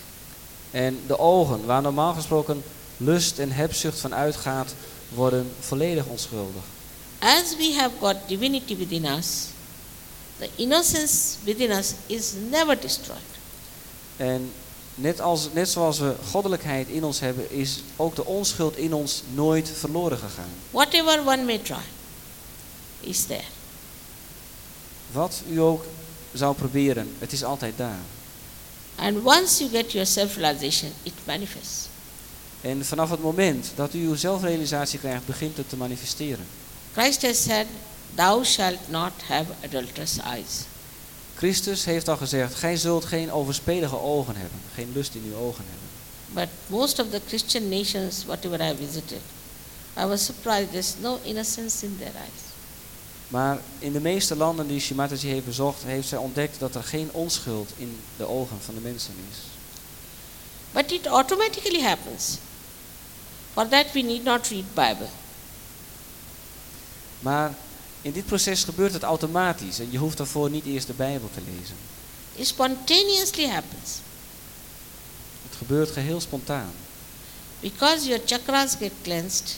En 0.71 0.99
de 1.07 1.19
ogen, 1.19 1.65
waar 1.65 1.81
normaal 1.81 2.13
gesproken 2.13 2.63
lust 2.97 3.39
en 3.39 3.51
hebzucht 3.51 3.99
van 3.99 4.13
uitgaat, 4.13 4.73
worden 5.09 5.51
volledig 5.59 6.05
onschuldig. 6.05 6.63
As 7.19 7.55
we 7.57 7.73
have 7.73 7.91
got 7.99 8.15
divinity 8.27 8.77
within 8.77 9.05
us, 9.05 9.47
the 10.37 10.49
innocence 10.55 11.37
within 11.43 11.71
us 11.71 11.93
is 12.05 12.33
never 12.49 12.79
destroyed. 12.79 13.19
En 14.17 14.51
net, 14.95 15.21
als, 15.21 15.49
net 15.53 15.69
zoals 15.69 15.99
we 15.99 16.15
goddelijkheid 16.29 16.87
in 16.87 17.03
ons 17.03 17.19
hebben, 17.19 17.51
is 17.51 17.79
ook 17.95 18.15
de 18.15 18.25
onschuld 18.25 18.77
in 18.77 18.93
ons 18.93 19.23
nooit 19.33 19.71
verloren 19.73 20.17
gegaan. 20.17 20.51
Whatever 20.71 21.19
one 21.19 21.43
may 21.43 21.57
try 21.57 21.83
is 22.99 23.25
there. 23.25 23.43
Wat 25.11 25.41
u 25.49 25.59
ook 25.59 25.85
zou 26.33 26.55
proberen, 26.55 27.15
het 27.19 27.31
is 27.31 27.43
altijd 27.43 27.77
daar. 27.77 27.99
And 28.95 29.25
once 29.25 29.63
you 29.63 29.69
get 29.69 29.91
your 29.91 30.07
self 30.07 30.35
realization, 30.35 30.91
it 31.03 31.13
manifests. 31.25 31.86
En 32.61 32.85
vanaf 32.85 33.09
het 33.09 33.21
moment 33.21 33.71
dat 33.75 33.93
u 33.93 34.07
uw 34.07 34.15
zelfrealisatie 34.15 34.99
krijgt, 34.99 35.25
begint 35.25 35.57
het 35.57 35.69
te 35.69 35.77
manifesteren. 35.77 36.45
Christ 36.93 37.21
has 37.21 37.43
said, 37.43 37.67
Thou 38.15 38.43
shalt 38.45 38.89
not 38.89 39.11
have 39.27 39.45
adulterous 39.63 40.17
eyes. 40.17 40.65
Christus 41.35 41.85
heeft 41.85 42.07
al 42.07 42.17
gezegd, 42.17 42.55
gij 42.55 42.77
zult 42.77 43.05
geen 43.05 43.31
overspelige 43.31 43.99
ogen 44.01 44.35
hebben, 44.35 44.59
geen 44.73 44.91
lust 44.93 45.15
in 45.15 45.23
uw 45.25 45.35
ogen 45.35 45.63
hebben. 45.69 45.87
But 46.33 46.47
most 46.67 46.99
of 46.99 47.09
the 47.09 47.21
Christian 47.27 47.69
nations, 47.69 48.25
whatever 48.25 48.61
I 48.61 48.75
visited, 48.75 49.21
I 49.97 50.05
was 50.05 50.25
surprised 50.25 50.71
there's 50.71 50.93
no 51.01 51.19
innocence 51.23 51.85
in 51.85 51.95
their 51.97 52.15
eyes. 52.15 52.45
Maar 53.27 53.59
in 53.79 53.91
de 53.91 53.99
meeste 53.99 54.35
landen 54.35 54.67
die 54.67 54.79
Shimataji 54.79 55.27
heeft 55.29 55.45
bezocht, 55.45 55.83
heeft 55.83 56.07
zij 56.07 56.17
ontdekt 56.17 56.59
dat 56.59 56.75
er 56.75 56.83
geen 56.83 57.09
onschuld 57.11 57.71
in 57.77 57.97
de 58.17 58.27
ogen 58.27 58.57
van 58.61 58.75
de 58.75 58.81
mensen 58.81 59.13
is. 59.31 59.37
But 60.71 60.91
it 60.91 61.07
automatically 61.07 61.81
happens. 61.81 62.37
For 63.53 63.67
that 63.67 63.93
we 63.93 64.01
need 64.01 64.23
not 64.23 64.47
read 64.47 64.73
Bible. 64.73 65.09
Maar 67.19 67.53
in 68.01 68.11
dit 68.11 68.25
proces 68.25 68.63
gebeurt 68.63 68.93
het 68.93 69.03
automatisch 69.03 69.79
en 69.79 69.91
je 69.91 69.97
hoeft 69.97 70.17
daarvoor 70.17 70.49
niet 70.49 70.65
eerst 70.65 70.87
de 70.87 70.93
Bijbel 70.93 71.29
te 71.33 71.41
lezen. 71.41 71.75
It 72.35 72.47
spontaneously 72.47 73.47
happens. 73.47 73.91
Het 75.43 75.57
gebeurt 75.57 75.91
geheel 75.91 76.21
spontaan. 76.21 76.71
Because 77.59 78.07
your 78.07 78.21
chakras 78.25 78.75
get 78.75 78.91
cleansed 79.01 79.55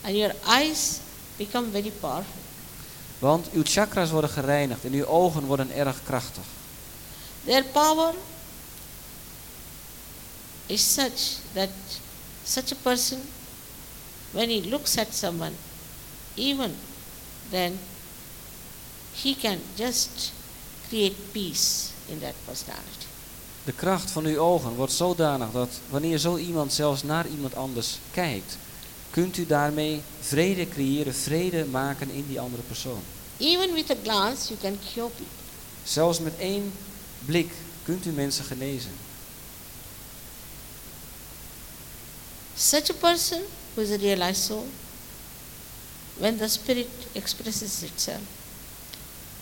and 0.00 0.14
your 0.14 0.34
eyes 0.46 0.98
become 1.36 1.70
very 1.70 1.92
powerful. 2.00 2.40
Want 3.18 3.50
uw 3.52 3.62
chakras 3.64 4.10
worden 4.10 4.30
gereinigd 4.30 4.84
en 4.84 4.92
uw 4.92 5.06
ogen 5.06 5.44
worden 5.44 5.70
erg 5.70 6.02
krachtig. 6.04 6.44
Their 7.44 7.64
power 7.64 8.14
is 10.68 10.94
such 10.94 11.40
that 11.54 11.70
such 12.44 12.72
a 12.72 12.76
person, 12.82 13.18
when 14.32 14.48
he 14.48 14.62
looks 14.62 14.96
at 14.96 15.14
someone, 15.14 15.52
even 16.36 16.74
then 17.50 17.78
he 19.22 19.34
can 19.34 19.58
just 19.76 20.32
create 20.88 21.16
peace 21.32 21.92
in 22.08 22.20
that 22.20 22.34
personality. 22.44 23.06
De 23.64 23.72
kracht 23.72 24.10
van 24.10 24.24
uw 24.24 24.38
ogen 24.38 24.74
wordt 24.74 24.92
zodanig 24.92 25.50
dat 25.50 25.68
wanneer 25.90 26.18
zo 26.18 26.36
iemand 26.36 26.72
zelfs 26.72 27.02
naar 27.02 27.28
iemand 27.28 27.54
anders 27.54 27.98
kijkt, 28.12 28.56
kunt 29.10 29.36
u 29.36 29.46
daarmee 29.46 30.02
vrede 30.20 30.68
creëren, 30.68 31.14
vrede 31.14 31.64
maken 31.64 32.10
in 32.10 32.24
die 32.28 32.40
andere 32.40 32.62
persoon. 32.62 33.02
Even 33.38 33.72
with 33.72 33.90
a 33.90 33.96
glance, 34.02 34.48
you 34.48 34.60
can 34.60 34.78
cure 34.92 35.08
people. 35.08 35.24
Zelfs 35.84 36.20
met 36.20 36.38
één 36.38 36.72
blik 37.24 37.52
kunt 37.82 38.06
u 38.06 38.10
mensen 38.10 38.44
genezen. 38.44 38.90
Such 42.58 42.90
a 42.90 42.94
person 42.94 43.42
who 43.74 43.82
is 43.82 43.90
a 43.90 43.96
realized 43.98 44.42
soul, 44.42 44.66
when 46.18 46.38
the 46.38 46.48
spirit 46.48 46.88
expresses 47.14 47.82
itself, 47.82 48.20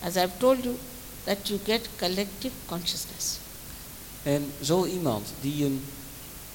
as 0.03 0.15
I've 0.17 0.37
told 0.39 0.63
you, 0.63 0.77
that 1.25 1.49
you 1.49 1.59
get 1.65 1.81
collective 1.97 2.51
consciousness. 2.67 3.37
En 4.23 4.51
zo 4.63 4.85
iemand 4.85 5.27
die 5.41 5.65
een 5.65 5.85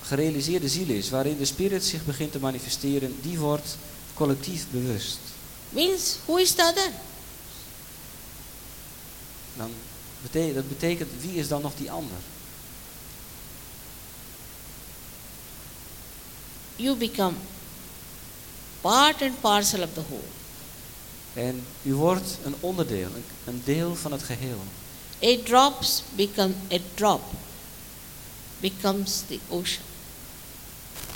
gerealiseerde 0.02 0.69
ziel 0.69 0.88
is, 0.88 1.11
waarin 1.11 1.38
de 1.38 1.45
spirit 1.45 1.85
zich 1.85 2.04
begint 2.04 2.33
te 2.33 2.38
manifesteren, 2.38 3.16
die 3.23 3.38
wordt 3.38 3.76
collectief 4.14 4.64
bewust. 4.71 5.19
Means, 5.69 6.16
who 6.26 6.37
is 6.37 6.50
the 6.52 6.62
other? 6.62 6.90
Dan 9.57 9.71
bete- 10.23 10.54
dat 10.54 10.69
betekent, 10.69 11.11
wie 11.21 11.35
is 11.35 11.49
dan 11.49 11.62
nog 11.62 11.73
die 11.76 11.90
ander? 11.90 12.19
You 16.83 16.97
become 16.97 17.37
part 18.81 19.23
and 19.23 19.41
parcel 19.41 19.83
of 19.83 19.95
the 19.95 20.01
whole. 20.01 20.29
En 21.35 21.67
u 21.83 21.95
wordt 21.95 22.39
een 22.45 22.55
onderdeel, 22.61 23.11
een, 23.45 23.62
deel 23.65 23.95
van 23.95 24.12
het 24.12 24.23
geheel. 24.23 24.59
A 25.23 25.37
drops 25.45 26.03
become 26.17 26.55
a 26.73 26.79
drop 26.95 27.23
becomes 28.61 29.23
the 29.29 29.39
ocean. 29.49 29.85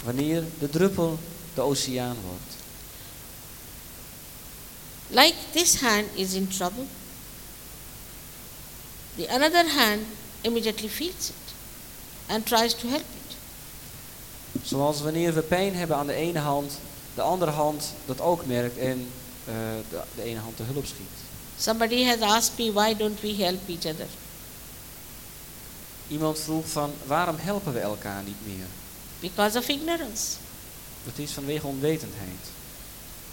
Wanneer 0.04 0.44
de 0.58 0.70
druppel 0.70 1.18
de 1.54 1.60
oceaan 1.60 2.16
wordt. 2.26 2.54
Like 5.08 5.34
this 5.52 5.80
hand 5.80 6.06
is 6.14 6.32
in 6.32 6.48
trouble, 6.48 6.84
the 9.16 9.28
another 9.28 9.70
hand 9.70 10.02
immediately 10.40 10.88
feels 10.88 11.28
it 11.28 11.54
and 12.26 12.46
tries 12.46 12.74
to 12.74 12.88
help 12.88 13.00
it. 13.00 13.25
Zoals 14.66 15.00
wanneer 15.00 15.34
we 15.34 15.42
pijn 15.42 15.74
hebben 15.74 15.96
aan 15.96 16.06
de 16.06 16.14
ene 16.14 16.38
hand, 16.38 16.72
de 17.14 17.22
andere 17.22 17.50
hand 17.50 17.92
dat 18.04 18.20
ook 18.20 18.46
merkt 18.46 18.78
en 18.78 19.08
eh, 19.44 19.54
de, 19.90 20.00
de 20.14 20.22
ene 20.22 20.40
hand 20.40 20.56
de 20.56 20.62
hulp 20.62 20.86
schiet. 20.86 21.16
Somebody 21.58 22.04
has 22.04 22.20
asked 22.20 22.58
me 22.58 22.72
why 22.72 22.96
don't 22.96 23.20
we 23.20 23.34
help 23.34 23.68
each 23.68 23.86
other? 23.86 24.06
Iemand 26.08 26.38
vroeg 26.38 26.68
van 26.68 26.90
waarom 27.06 27.36
helpen 27.38 27.72
we 27.72 27.78
elkaar 27.78 28.22
niet 28.22 28.46
meer? 28.46 28.66
Because 29.20 29.58
of 29.58 29.68
ignorance. 29.68 30.36
Dat 31.04 31.18
is 31.18 31.30
vanwege 31.30 31.66
onwetendheid. 31.66 32.50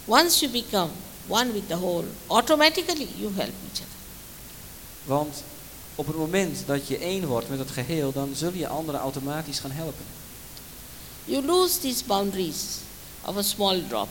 Once 0.04 0.40
you 0.40 0.52
become 0.52 0.90
one 1.28 1.52
with 1.52 1.68
the 1.68 1.76
whole, 1.76 2.04
automatically 2.26 3.08
you 3.16 3.32
help 3.34 3.52
each 3.70 3.80
other. 3.80 3.98
Want 5.04 5.42
op 5.94 6.06
het 6.06 6.16
moment 6.16 6.62
dat 6.66 6.86
je 6.86 6.98
één 6.98 7.26
wordt 7.26 7.48
met 7.48 7.58
het 7.58 7.70
geheel, 7.70 8.12
dan 8.12 8.34
zul 8.34 8.52
je 8.52 8.68
anderen 8.68 9.00
automatisch 9.00 9.58
gaan 9.58 9.70
helpen. 9.70 10.04
You 11.24 11.42
lose 11.42 11.80
these 11.80 12.04
boundaries 12.04 12.82
of 13.24 13.36
a 13.36 13.42
small 13.42 13.80
drop. 13.88 14.08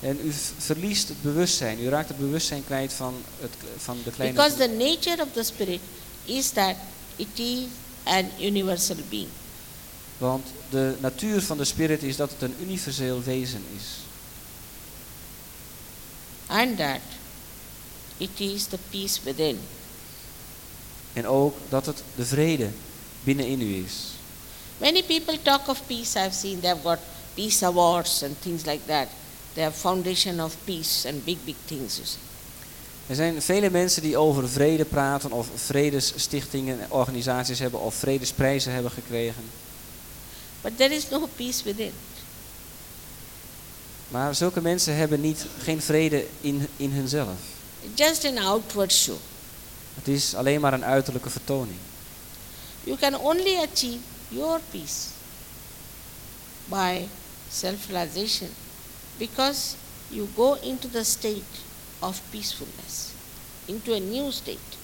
En 0.00 0.18
u 0.24 0.32
verliest 0.58 1.08
het 1.08 1.22
bewustzijn, 1.22 1.80
u 1.80 1.88
raakt 1.88 2.08
het 2.08 2.18
bewustzijn 2.18 2.64
kwijt 2.64 2.92
van, 2.92 3.14
het, 3.40 3.50
van 3.76 3.98
de 4.04 4.10
kleine... 4.10 4.36
Because 4.36 4.56
the 4.56 4.68
nature 4.68 5.22
of 5.22 5.28
the 5.32 5.42
spirit 5.42 5.80
is 6.24 6.50
that 6.50 6.76
it 7.16 7.38
is 7.38 7.64
an 8.04 8.30
universal 8.40 8.96
being. 9.08 9.28
Want 10.18 10.46
de 10.70 10.96
natuur 11.00 11.42
van 11.42 11.56
de 11.56 11.64
spirit 11.64 12.02
is 12.02 12.16
dat 12.16 12.30
het 12.30 12.42
een 12.42 12.54
universeel 12.60 13.22
wezen 13.22 13.64
is. 13.76 13.84
And 16.46 16.76
that 16.76 17.00
it 18.16 18.40
is 18.40 18.64
the 18.64 18.78
peace 18.90 19.20
within. 19.22 19.58
En 21.12 21.26
ook 21.26 21.56
dat 21.68 21.86
het 21.86 22.02
de 22.14 22.26
vrede 22.26 22.70
binnenin 23.24 23.60
u 23.60 23.84
is. 23.84 23.94
Many 24.82 25.02
people 25.02 25.38
talk 25.42 25.68
of 25.68 25.80
peace, 25.86 26.16
I've 26.16 26.34
seen 26.34 26.60
they 26.60 26.68
have 26.68 26.82
got 26.82 26.98
peace 27.34 27.62
awards 27.62 28.22
and 28.22 28.36
things 28.40 28.66
like 28.66 28.84
that. 28.86 29.08
They 29.54 29.62
have 29.62 29.76
foundation 29.76 30.40
of 30.40 30.56
peace 30.64 31.08
and 31.08 31.24
big, 31.24 31.38
big 31.44 31.54
things, 31.66 31.96
you 31.96 32.06
see. 32.06 32.18
Er 33.06 33.14
zijn 33.14 33.42
vele 33.42 33.70
mensen 33.70 34.02
die 34.02 34.16
over 34.16 34.48
vrede 34.48 34.84
praten 34.84 35.32
of 35.32 35.48
vredesstichtingen 35.54 36.80
en 36.80 36.90
organisaties 36.90 37.58
hebben 37.58 37.80
of 37.80 37.94
vredesprijzen 37.94 38.72
hebben 38.72 38.90
gekregen. 38.90 39.44
But 40.60 40.76
there 40.76 40.94
is 40.94 41.08
no 41.08 41.28
peace 41.36 41.64
within. 41.64 41.92
Maar 44.08 44.34
zulke 44.34 44.60
mensen 44.60 44.96
hebben 44.96 45.20
niet, 45.20 45.46
geen 45.58 45.82
vrede 45.82 46.26
in, 46.40 46.68
in 46.76 46.90
hunzelf. 46.90 47.38
Just 47.94 48.24
an 48.24 48.38
outward 48.38 48.92
show. 48.92 49.16
Het 49.94 50.08
is 50.08 50.34
alleen 50.34 50.60
maar 50.60 50.72
een 50.72 50.84
uiterlijke 50.84 51.30
vertoning. 51.30 51.78
You 52.84 52.98
can 52.98 53.18
only 53.18 53.56
achieve 53.56 53.98
your 54.34 54.60
peace 54.70 55.10
by 56.68 57.08
self 57.48 57.88
realization 57.88 58.48
because 59.18 59.76
you 60.10 60.28
go 60.36 60.54
into 60.62 60.88
the 60.88 61.04
state 61.04 61.62
of 62.00 62.20
peacefulness, 62.30 63.14
into 63.68 63.94
a 63.94 64.00
new 64.00 64.30
state. 64.30 64.76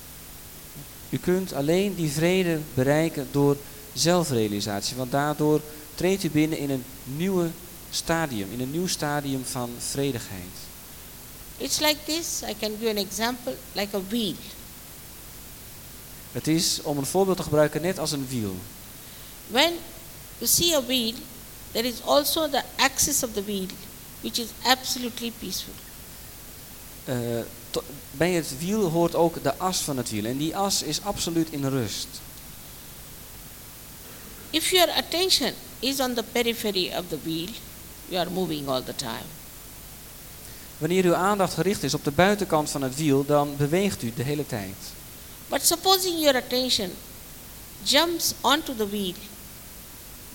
U 1.11 1.19
kunt 1.19 1.53
alleen 1.53 1.95
die 1.95 2.11
vrede 2.11 2.61
bereiken 2.75 3.29
door 3.31 3.57
zelfrealisatie, 3.93 4.97
want 4.97 5.11
daardoor 5.11 5.61
treedt 5.95 6.25
u 6.25 6.31
binnen 6.31 6.59
in 6.59 6.71
een 6.71 6.85
nieuwe 7.05 7.51
stadium, 7.91 8.53
in 8.53 8.61
een 8.61 8.71
nieuw 8.71 8.87
stadium 8.87 9.45
van 9.45 9.71
vredigheid. 9.79 10.55
It's 11.57 11.81
like 11.81 11.97
this, 12.05 12.43
I 12.43 12.55
can 12.61 12.77
give 12.79 12.91
an 12.91 12.97
example 12.97 13.55
like 13.73 13.97
a 13.97 14.01
wheel. 14.09 14.35
Het 16.33 16.47
is, 16.47 16.81
om 16.83 16.99
een 16.99 17.07
voorbeeld 17.07 17.37
te 17.37 17.43
gebruiken, 17.43 17.83
net 17.83 17.99
als 17.99 18.13
een 18.13 18.27
wiel. 18.29 18.57
When 19.51 19.73
you 20.39 20.47
see 20.47 20.75
a 20.75 20.81
wheel, 20.81 21.15
there 21.73 21.87
is 21.87 22.01
also 22.05 22.49
the 22.49 22.63
axis 22.77 23.23
of 23.23 23.33
the 23.33 23.43
wheel, 23.43 23.69
which 24.23 24.39
is 24.39 24.49
absolutely 24.65 25.33
peaceful. 25.39 25.75
To- 27.71 27.83
bij 28.11 28.33
het 28.33 28.59
wiel 28.59 28.89
hoort 28.91 29.15
ook 29.15 29.43
de 29.43 29.57
as 29.57 29.79
van 29.79 29.97
het 29.97 30.11
wiel 30.11 30.25
en 30.25 30.37
die 30.37 30.57
as 30.57 30.83
is 30.83 31.03
absoluut 31.03 31.49
in 31.51 31.65
rust. 31.69 32.07
If 34.51 34.71
your 34.71 34.91
attention 34.91 35.53
is 35.81 36.01
on 36.01 36.15
the 36.15 36.23
periphery 36.23 36.93
of 36.97 37.05
the 37.09 37.19
wheel, 37.23 37.49
you 38.09 38.21
are 38.21 38.31
moving 38.31 38.69
all 38.69 38.83
the 38.83 38.95
time. 38.97 39.27
Wanneer 40.79 41.05
uw 41.05 41.15
aandacht 41.15 41.55
gericht 41.55 41.83
is 41.83 41.95
op 41.95 42.05
de 42.05 42.11
buitenkant 42.11 42.71
van 42.71 42.83
het 42.83 42.97
wiel, 42.97 43.25
dan 43.25 43.57
beweegt 43.57 44.03
u 44.03 44.13
de 44.17 44.23
hele 44.23 44.47
tijd. 44.47 44.75
But 45.49 45.67
supposing 45.67 46.19
your 46.21 46.37
attention 46.37 46.91
jumps 47.83 48.33
onto 48.41 48.75
the 48.77 48.89
wheel, 48.89 49.15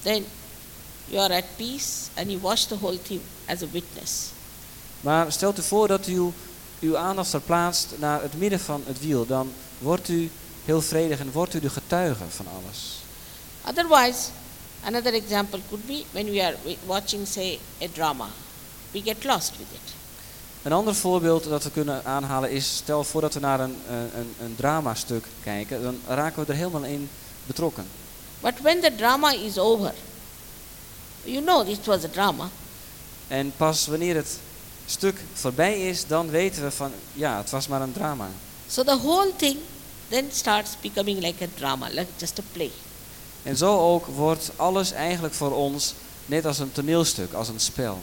then 0.04 0.26
you 1.06 1.22
are 1.22 1.36
at 1.36 1.44
peace 1.56 2.10
and 2.14 2.30
you 2.30 2.40
watch 2.42 2.66
the 2.66 2.76
whole 2.76 2.98
thing 2.98 3.22
as 3.46 3.62
a 3.62 3.68
witness. 3.72 4.32
Maar 5.02 5.32
stelt 5.32 5.60
u 5.60 5.62
voor 5.62 5.88
dat 5.88 6.08
u 6.08 6.32
uw 6.80 6.98
aandacht 6.98 7.30
verplaatst 7.30 7.88
naar 8.00 8.22
het 8.22 8.38
midden 8.38 8.60
van 8.60 8.84
het 8.86 9.00
wiel, 9.00 9.26
dan 9.26 9.52
wordt 9.78 10.10
u 10.10 10.32
heel 10.66 10.82
vredig 10.82 11.20
en 11.20 11.32
wordt 11.32 11.54
u 11.54 11.60
de 11.60 11.70
getuige 11.70 12.24
van 12.30 12.46
alles. 12.48 13.02
Otherwise, 13.68 14.20
another 14.84 15.14
example 15.14 15.60
could 15.68 15.86
be 15.86 16.04
when 16.12 16.32
we 16.32 16.44
are 16.44 16.56
watching, 16.86 17.28
say, 17.28 17.60
a 17.82 17.88
drama. 17.94 18.28
We 18.92 19.02
get 19.02 19.24
lost 19.24 19.52
with 19.52 19.68
it. 19.72 19.94
Een 20.62 20.72
ander 20.72 20.96
voorbeeld 20.96 21.44
dat 21.44 21.64
we 21.64 21.72
kunnen 21.72 22.06
aanhalen 22.06 22.52
is, 22.52 22.76
stel 22.76 23.04
voor 23.04 23.22
dat 23.22 23.34
we 23.34 23.40
naar 23.40 23.60
een, 23.60 23.76
eh, 23.88 23.96
een, 23.96 24.34
een 24.40 24.56
dramastuk 24.56 25.26
kijken, 25.44 25.84
dan 25.84 26.00
raken 26.08 26.46
we 26.46 26.52
er 26.52 26.58
helemaal 26.58 26.84
in 26.84 27.10
betrokken. 27.46 27.86
But 28.44 28.60
when 28.62 28.82
the 28.82 28.92
drama 28.92 29.34
is 29.34 29.58
over, 29.58 29.94
you 31.26 31.42
know 31.42 31.62
it 31.62 31.88
was 31.88 32.04
a 32.04 32.10
drama. 32.10 32.50
En 33.28 33.54
pas 33.58 33.88
wanneer 33.88 34.16
het 34.16 34.40
stuk 34.86 35.22
voorbij 35.34 35.90
is, 35.90 36.08
dan 36.08 36.30
weten 36.30 36.64
we 36.64 36.72
van, 36.72 36.92
ja, 37.14 37.38
het 37.38 37.50
was 37.50 37.68
maar 37.68 37.82
een 37.82 37.94
drama. 37.94 38.30
So 38.68 38.84
the 38.84 38.98
whole 38.98 39.32
thing 39.36 39.58
then 40.10 40.30
starts 40.32 40.76
becoming 40.82 41.20
like 41.22 41.44
a 41.44 41.48
drama, 41.56 41.88
like 41.90 42.08
just 42.18 42.40
a 42.40 42.44
play. 42.52 42.72
En 43.44 43.58
zo 43.58 43.80
ook 43.80 44.06
wordt 44.06 44.52
alles 44.56 44.92
eigenlijk 44.92 45.34
voor 45.34 45.52
ons 45.52 45.94
net 46.26 46.46
als 46.46 46.60
een 46.60 46.72
toneelstuk, 46.72 47.34
als 47.34 47.48
een 47.48 47.60
spel. 47.60 48.00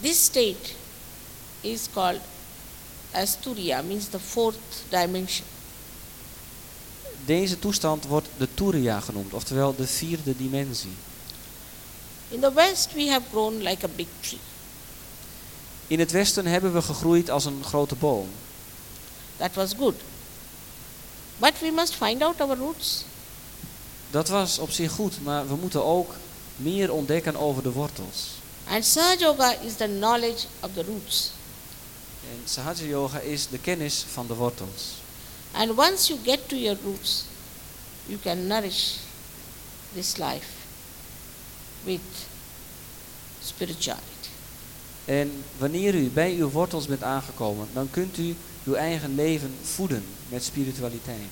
This 0.00 0.24
state 0.24 0.72
is 1.60 1.80
called 1.92 2.20
Asturia, 3.10 3.82
means 3.82 4.08
the 4.08 4.18
fourth 4.18 4.56
dimension. 4.88 5.46
Deze 7.24 7.58
toestand 7.58 8.06
wordt 8.06 8.28
de 8.36 8.48
Turiya 8.54 9.00
genoemd, 9.00 9.32
oftewel 9.32 9.76
de 9.76 9.86
vierde 9.86 10.36
dimensie. 10.36 10.92
In 12.28 12.40
the 12.40 12.52
West, 12.52 12.92
we 12.92 13.10
have 13.10 13.26
grown 13.30 13.62
like 13.62 13.84
a 13.84 13.88
big 13.96 14.06
tree. 14.20 14.38
In 15.86 15.98
het 15.98 16.10
Westen 16.10 16.46
hebben 16.46 16.72
we 16.72 16.82
gegroeid 16.82 17.30
als 17.30 17.44
een 17.44 17.64
grote 17.64 17.94
boom. 17.94 18.28
That 19.36 19.54
was 19.54 19.72
good. 19.78 19.94
But 21.36 21.52
we 21.60 21.70
must 21.70 21.94
find 21.94 22.22
out 22.22 22.40
our 22.40 22.56
roots. 22.56 23.04
Dat 24.10 24.28
was 24.28 24.58
op 24.58 24.70
zich 24.70 24.92
goed, 24.92 25.22
maar 25.22 25.48
we 25.48 25.54
moeten 25.54 25.84
ook 25.84 26.14
meer 26.56 26.92
ontdekken 26.92 27.36
over 27.36 27.62
de 27.62 27.72
wortels. 27.72 28.28
And 28.68 28.84
Sahaja 28.84 29.18
Yoga 29.18 29.52
is 29.52 29.74
the 29.76 29.84
knowledge 29.98 30.46
of 30.60 30.70
the 30.74 30.82
roots. 30.82 31.30
En 32.30 32.48
Sahaja 32.48 32.84
Yoga 32.84 33.18
is 33.18 33.48
de 33.48 33.58
kennis 33.58 34.04
van 34.12 34.26
de 34.26 34.34
wortels. 34.34 35.01
And 35.54 35.76
once 35.76 36.08
you 36.08 36.18
get 36.24 36.48
to 36.48 36.56
your 36.56 36.76
roots, 36.84 37.26
you 38.08 38.18
can 38.18 38.48
nourish 38.48 38.98
this 39.94 40.18
life 40.18 40.66
with 41.84 42.28
spirituality. 43.40 44.06
En 45.04 45.44
wanneer 45.58 45.94
u 45.94 46.10
bij 46.10 46.34
uw 46.34 46.50
wortels 46.50 46.86
bent 46.86 47.02
aangekomen, 47.02 47.68
dan 47.72 47.90
kunt 47.90 48.18
u 48.18 48.36
uw 48.64 48.74
eigen 48.74 49.14
leven 49.14 49.54
voeden 49.62 50.04
met 50.28 50.44
spiritualiteit. 50.44 51.30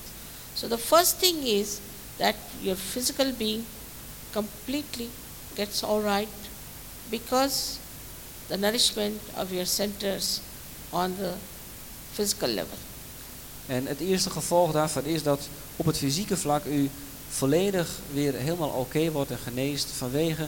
So 0.53 0.67
the 0.67 0.77
first 0.77 1.19
thing 1.19 1.43
is 1.43 1.77
that 2.17 2.35
your 2.59 2.77
physical 2.77 3.33
being 3.37 3.63
completely 4.33 5.09
gets 5.55 5.83
all 5.83 6.01
right 6.01 6.29
because 7.09 7.77
the 8.47 8.57
nourishment 8.57 9.21
of 9.35 9.51
your 9.51 9.65
centers 9.65 10.41
on 10.89 11.15
the 11.15 11.33
physical 12.13 12.49
level. 12.49 12.77
En 13.71 13.85
het 13.85 13.99
eerste 13.99 14.29
gevolg 14.29 14.71
daarvan 14.71 15.03
is 15.03 15.23
dat 15.23 15.47
op 15.75 15.85
het 15.85 15.97
fysieke 15.97 16.37
vlak 16.37 16.65
u 16.65 16.89
volledig 17.29 17.99
weer 18.13 18.33
helemaal 18.33 18.69
oké 18.69 19.11
wordt 19.11 19.31
en 19.31 19.37
geneest 19.37 19.87
vanwege 19.97 20.41
eh, 20.41 20.47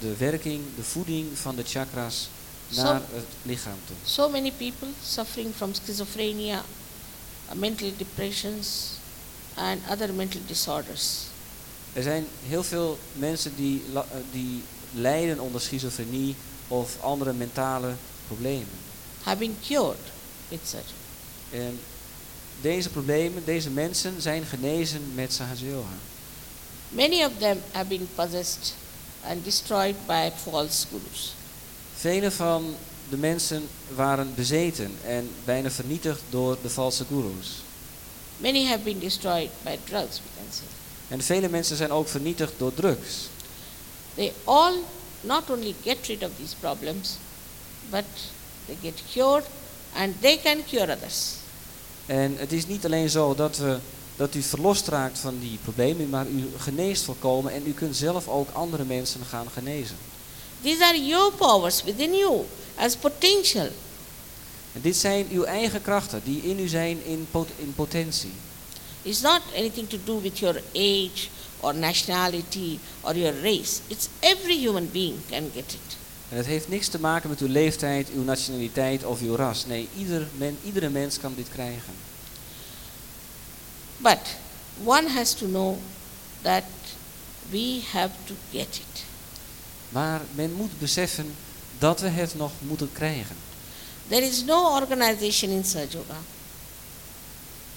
de 0.00 0.16
werking, 0.18 0.62
de 0.76 0.82
voeding 0.82 1.38
van 1.38 1.56
de 1.56 1.62
chakras 1.64 2.28
naar 2.68 3.00
het 3.12 3.24
lichaam 3.42 3.78
toe. 3.86 3.96
So 4.04 4.28
many 4.28 4.52
people 4.52 4.88
suffering 5.04 5.54
from 5.54 5.74
schizophrenia, 5.74 6.62
mental 7.54 7.92
depressions, 7.96 8.90
and 9.54 9.80
other 9.90 10.14
mental 10.14 10.40
disorders. 10.46 11.16
Er 11.92 12.02
zijn 12.02 12.26
heel 12.46 12.62
veel 12.62 12.98
mensen 13.12 13.52
die, 13.56 13.82
eh, 13.94 14.00
die 14.32 14.62
lijden 14.92 15.40
onder 15.40 15.60
schizofrenie 15.60 16.34
of 16.68 17.00
andere 17.00 17.32
mentale 17.32 17.94
problemen. 18.26 18.80
have 19.22 19.36
been 19.36 19.56
cured 19.66 19.98
surgery. 20.64 21.00
En 21.50 21.78
deze 22.62 22.88
problemen, 22.88 23.44
deze 23.44 23.70
mensen 23.70 24.22
zijn 24.22 24.44
genezen 24.44 25.14
met 25.14 25.32
Sahaja 25.32 25.66
Yoga. 25.66 25.96
Many 26.88 27.24
of 27.24 27.32
them 27.38 27.62
have 27.72 27.86
been 27.86 28.08
possessed 28.14 28.74
and 29.24 29.44
destroyed 29.44 29.96
by 30.06 30.30
false 30.42 30.86
gurus. 30.86 31.34
Vele 31.94 32.30
van 32.30 32.74
de 33.08 33.16
mensen 33.16 33.68
waren 33.94 34.34
bezeten 34.34 34.94
en 35.04 35.30
bijna 35.44 35.70
vernietigd 35.70 36.20
door 36.30 36.58
de 36.62 36.70
valse 36.70 37.04
gurus. 37.04 37.62
Many 38.36 38.64
have 38.64 38.82
been 38.82 38.98
destroyed 38.98 39.50
by 39.62 39.78
drugs, 39.84 40.20
we 40.20 40.28
can 40.36 40.52
say. 40.52 40.66
En 41.08 41.22
vele 41.22 41.48
mensen 41.48 41.76
zijn 41.76 41.90
ook 41.92 42.08
vernietigd 42.08 42.52
door 42.56 42.74
drugs. 42.74 43.28
They 44.14 44.32
all 44.44 44.74
not 45.20 45.50
only 45.50 45.74
get 45.82 46.06
rid 46.06 46.22
of 46.22 46.30
these 46.38 46.54
problems, 46.60 47.16
but 47.90 48.04
they 48.66 48.76
get 48.82 49.02
cured 49.12 49.44
and 49.94 50.20
they 50.20 50.38
can 50.42 50.64
cure 50.64 50.92
others. 50.92 51.41
En 52.06 52.34
het 52.38 52.52
is 52.52 52.66
niet 52.66 52.84
alleen 52.84 53.10
zo 53.10 53.34
dat, 53.34 53.56
we, 53.56 53.78
dat 54.16 54.34
u 54.34 54.42
verlost 54.42 54.88
raakt 54.88 55.18
van 55.18 55.38
die 55.40 55.58
problemen, 55.62 56.08
maar 56.08 56.26
u 56.26 56.48
geneest 56.58 57.04
volkomen 57.04 57.52
en 57.52 57.62
u 57.66 57.72
kunt 57.72 57.96
zelf 57.96 58.28
ook 58.28 58.48
andere 58.52 58.84
mensen 58.84 59.20
gaan 59.28 59.46
genezen. 59.52 59.96
These 60.62 60.84
are 60.84 61.04
your 61.06 61.32
powers 61.32 61.82
within 61.82 62.12
you 62.14 62.40
as 62.74 62.96
potential. 62.96 63.68
En 64.72 64.80
dit 64.80 64.96
zijn 64.96 65.26
uw 65.30 65.44
eigen 65.44 65.82
krachten 65.82 66.20
die 66.24 66.42
in 66.42 66.58
u 66.60 66.68
zijn 66.68 67.04
in, 67.04 67.26
pot- 67.30 67.48
in 67.56 67.72
potentie. 67.74 68.32
It's 69.02 69.20
not 69.20 69.40
anything 69.56 69.88
to 69.88 69.98
do 70.04 70.20
with 70.20 70.38
your 70.38 70.62
age 70.74 71.28
or 71.60 71.74
nationality 71.74 72.78
or 73.00 73.16
your 73.16 73.34
race. 73.42 73.80
It's 73.86 74.08
every 74.20 74.56
human 74.58 74.88
being 74.92 75.14
can 75.30 75.50
get 75.54 75.64
it. 75.72 75.96
En 76.32 76.38
het 76.38 76.46
heeft 76.46 76.68
niks 76.68 76.88
te 76.88 77.00
maken 77.00 77.28
met 77.28 77.40
uw 77.40 77.48
leeftijd, 77.48 78.08
uw 78.10 78.22
nationaliteit 78.22 79.04
of 79.04 79.20
uw 79.20 79.36
ras. 79.36 79.66
Nee, 79.66 79.88
ieder 79.98 80.28
men, 80.36 80.58
iedere 80.64 80.88
mens 80.88 81.18
kan 81.18 81.34
dit 81.36 81.48
krijgen. 81.48 81.94
But 83.96 84.18
one 84.84 85.08
has 85.08 85.34
to 85.34 85.46
know 85.46 85.76
that 86.42 86.62
we 87.50 87.80
have 87.92 88.10
to 88.24 88.34
get 88.50 88.66
it. 88.66 89.04
Maar 89.88 90.20
men 90.34 90.52
moet 90.52 90.78
beseffen 90.78 91.34
dat 91.78 92.00
we 92.00 92.08
het 92.08 92.34
nog 92.34 92.52
moeten 92.58 92.90
krijgen. 92.92 93.36
There 94.08 94.26
is 94.26 94.44
no 94.44 94.74
organization 94.74 95.50
in 95.50 95.64
Sahaja 95.64 95.88
Yoga. 95.90 96.16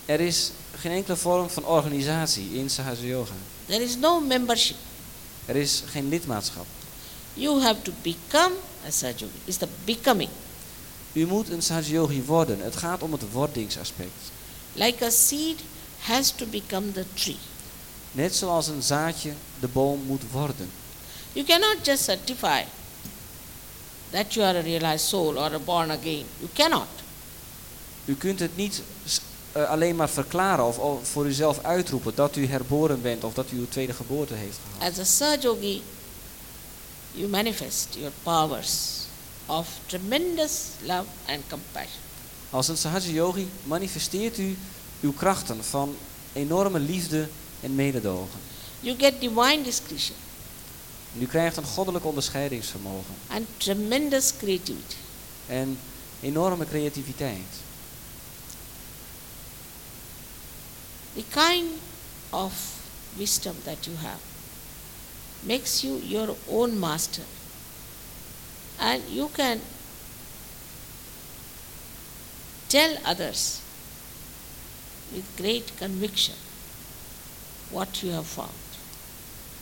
Er 0.05 0.19
is 0.19 0.51
geen 0.75 0.91
enkele 0.91 1.15
vorm 1.15 1.49
van 1.49 1.65
organisatie 1.65 2.53
in 2.53 2.69
Sahaja 2.69 3.01
Yoga. 3.01 3.35
There 3.65 3.83
is 3.83 3.95
no 3.95 4.19
membership. 4.19 4.77
Er 5.45 5.55
is 5.55 5.83
geen 5.85 6.09
lidmaatschap. 6.09 6.65
You 7.35 7.61
have 7.61 7.81
to 7.81 7.91
become 8.01 8.53
a 8.87 8.91
Sahaja 8.91 9.19
Yogi. 9.19 9.39
It's 9.45 9.57
the 9.57 9.67
becoming. 9.85 10.29
U 11.13 11.25
moet 11.25 11.49
een 11.49 11.61
Sahaja 11.61 11.87
Yogi 11.87 12.23
worden. 12.23 12.59
Het 12.59 12.75
gaat 12.75 13.01
om 13.01 13.11
het 13.11 13.31
wordingsaspect. 13.31 14.11
Like 14.73 15.05
a 15.05 15.09
seed 15.09 15.59
has 15.99 16.31
to 16.31 16.45
become 16.45 16.91
the 16.91 17.05
tree. 17.13 17.37
Net 18.11 18.35
zoals 18.35 18.67
een 18.67 18.83
zaadje 18.83 19.33
de 19.59 19.67
boom 19.67 20.03
moet 20.05 20.21
worden. 20.31 20.69
You 21.33 21.45
cannot 21.45 21.77
just 21.83 22.03
certify 22.03 22.63
that 24.09 24.33
you 24.33 24.45
are 24.45 24.57
a 24.57 24.61
realized 24.61 25.07
soul 25.07 25.37
or 25.37 25.53
a 25.53 25.59
born 25.59 25.91
again. 25.91 26.25
You 26.39 26.49
cannot. 26.53 26.87
U 28.05 28.15
kunt 28.15 28.39
het 28.39 28.55
niet 28.55 28.81
eh, 29.51 29.69
alleen 29.69 29.95
maar 29.95 30.09
verklaren 30.09 30.65
of, 30.65 30.77
of 30.77 31.07
voor 31.07 31.25
uzelf 31.25 31.63
uitroepen 31.63 32.15
dat 32.15 32.35
u 32.35 32.47
herboren 32.47 33.01
bent 33.01 33.23
of 33.23 33.33
dat 33.33 33.51
u 33.51 33.57
uw 33.57 33.67
tweede 33.69 33.93
geboorte 33.93 34.33
heeft 34.33 34.57
gehad. 34.77 34.91
As 34.91 34.99
a 34.99 35.03
Sahaja 35.03 35.41
Yogi, 35.41 35.81
you 37.15 37.27
manifest 37.27 37.95
your 37.95 38.11
powers 38.23 39.03
of 39.45 39.67
tremendous 39.85 40.69
love 40.85 41.05
and 41.27 41.43
compassion. 41.49 42.01
Als 42.49 42.67
een 42.67 42.77
Sahaja 42.77 43.11
Yogi 43.11 43.47
manifesteert 43.63 44.37
u 44.37 44.57
uw 45.01 45.13
krachten 45.13 45.63
van 45.63 45.95
enorme 46.33 46.79
liefde 46.79 47.27
en 47.61 47.75
mededogen. 47.75 48.39
You 48.79 48.97
get 48.99 49.19
divine 49.21 49.61
discretion 49.63 50.17
En 51.15 51.21
u 51.21 51.25
krijgt 51.25 51.57
een 51.57 51.63
goddelijk 51.63 52.05
onderscheidingsvermogen 52.05 53.15
and 53.27 53.45
tremendous 53.57 54.33
creativity. 54.37 54.95
en 55.47 55.79
enorme 56.21 56.65
creativiteit. 56.65 57.63
The 61.15 61.23
kind 61.29 61.69
of 62.29 62.53
wisdom 63.17 63.55
that 63.63 63.85
you 63.85 63.95
have 63.97 64.19
makes 65.45 65.83
you 65.83 65.99
your 66.03 66.35
own 66.49 66.79
master. 66.79 67.23
And 68.79 69.01
you 69.09 69.29
can 69.33 69.61
tell 72.67 72.97
others 73.05 73.61
with 75.13 75.25
great 75.37 75.77
conviction 75.77 76.35
what 77.71 78.03
you 78.03 78.11
have 78.11 78.27
found. 78.27 78.49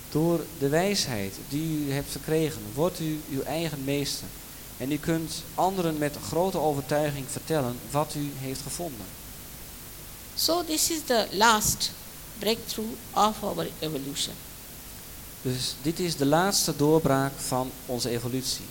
Door 0.10 0.46
de 0.60 0.70
wijsheid 0.70 1.34
die 1.50 1.86
u 1.86 1.92
hebt 1.92 2.12
verkregen, 2.12 2.62
wordt 2.74 3.00
u 3.00 3.22
uw 3.30 3.42
eigen 3.42 3.84
meester. 3.84 4.28
En 4.78 4.92
u 4.92 4.98
kunt 4.98 5.44
anderen 5.56 5.98
met 5.98 6.18
grote 6.28 6.58
overtuiging 6.58 7.26
vertellen 7.30 7.80
wat 7.92 8.16
u 8.16 8.32
heeft 8.38 8.62
gevonden. 8.62 9.06
So, 10.36 10.64
this 10.64 10.90
is 10.90 11.02
the 11.06 11.28
last 11.32 11.92
breakthrough 12.40 12.94
of 13.14 13.44
our 13.44 13.68
evolution. 13.80 14.34
Dus 15.44 15.76
dit 15.82 16.00
is 16.00 16.16
de 16.16 16.26
laatste 16.26 16.76
doorbraak 16.76 17.32
van 17.38 17.72
onze 17.86 18.10
evolutie. 18.10 18.66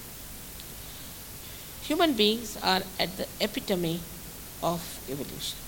Human 1.86 2.14
beings 2.14 2.48
are 2.60 2.84
at 2.96 3.08
the 3.16 3.26
epitome 3.36 3.98
of 4.60 4.80
evolution. 5.08 5.58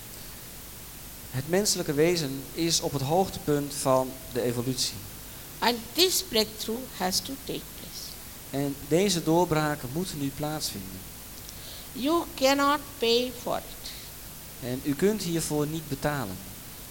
Het 1.31 1.49
menselijke 1.49 1.93
wezen 1.93 2.43
is 2.53 2.81
op 2.81 2.91
het 2.91 3.01
hoogtepunt 3.01 3.73
van 3.73 4.11
de 4.33 4.41
evolutie. 4.41 4.93
And 5.59 5.77
this 5.93 6.23
breakthrough 6.23 6.81
has 6.97 7.19
to 7.19 7.33
take 7.43 7.61
place. 7.79 8.01
En 8.49 8.75
deze 8.87 9.23
doorbraken 9.23 9.89
moeten 9.93 10.19
nu 10.19 10.31
plaatsvinden. 10.35 10.99
You 11.91 12.23
cannot 12.35 12.79
pay 12.97 13.31
for 13.41 13.57
it. 13.57 13.91
En 14.67 14.81
u 14.83 14.95
kunt 14.95 15.21
hiervoor 15.21 15.67
niet 15.67 15.87
betalen. 15.87 16.37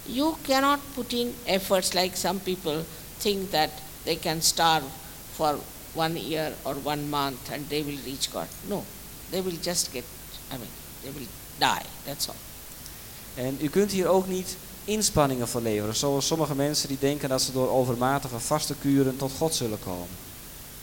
You 0.03 0.33
cannot 0.41 0.79
put 0.93 1.13
in 1.13 1.35
efforts 1.43 1.93
like 1.93 2.17
some 2.17 2.39
people 2.39 2.83
think 3.17 3.51
that 3.51 3.69
they 4.05 4.15
can 4.15 4.41
starve 4.41 4.85
for 5.35 5.59
one 5.93 6.17
year 6.17 6.53
or 6.63 6.75
one 6.83 7.09
month 7.09 7.51
and 7.51 7.69
they 7.69 7.83
will 7.83 7.99
reach 8.05 8.31
God. 8.31 8.47
No, 8.69 8.83
they 9.31 9.41
will 9.41 9.57
just 9.61 9.91
get, 9.91 10.03
I 10.51 10.57
mean, 10.57 10.71
they 11.03 11.11
will 11.11 11.27
die. 11.59 11.85
That's 12.05 12.27
all. 12.27 12.35
En 13.35 13.57
u 13.61 13.69
kunt 13.69 13.91
hier 13.91 14.07
ook 14.07 14.27
niet 14.27 14.57
inspanningen 14.85 15.47
voor 15.47 15.61
leveren. 15.61 15.95
Zoals 15.95 16.27
sommige 16.27 16.55
mensen 16.55 16.87
die 16.87 16.97
denken 16.99 17.29
dat 17.29 17.41
ze 17.41 17.51
door 17.51 17.69
overmatige 17.69 18.39
vaste 18.39 18.75
kuren 18.81 19.17
tot 19.17 19.31
God 19.37 19.55
zullen 19.55 19.79
komen. 19.79 20.07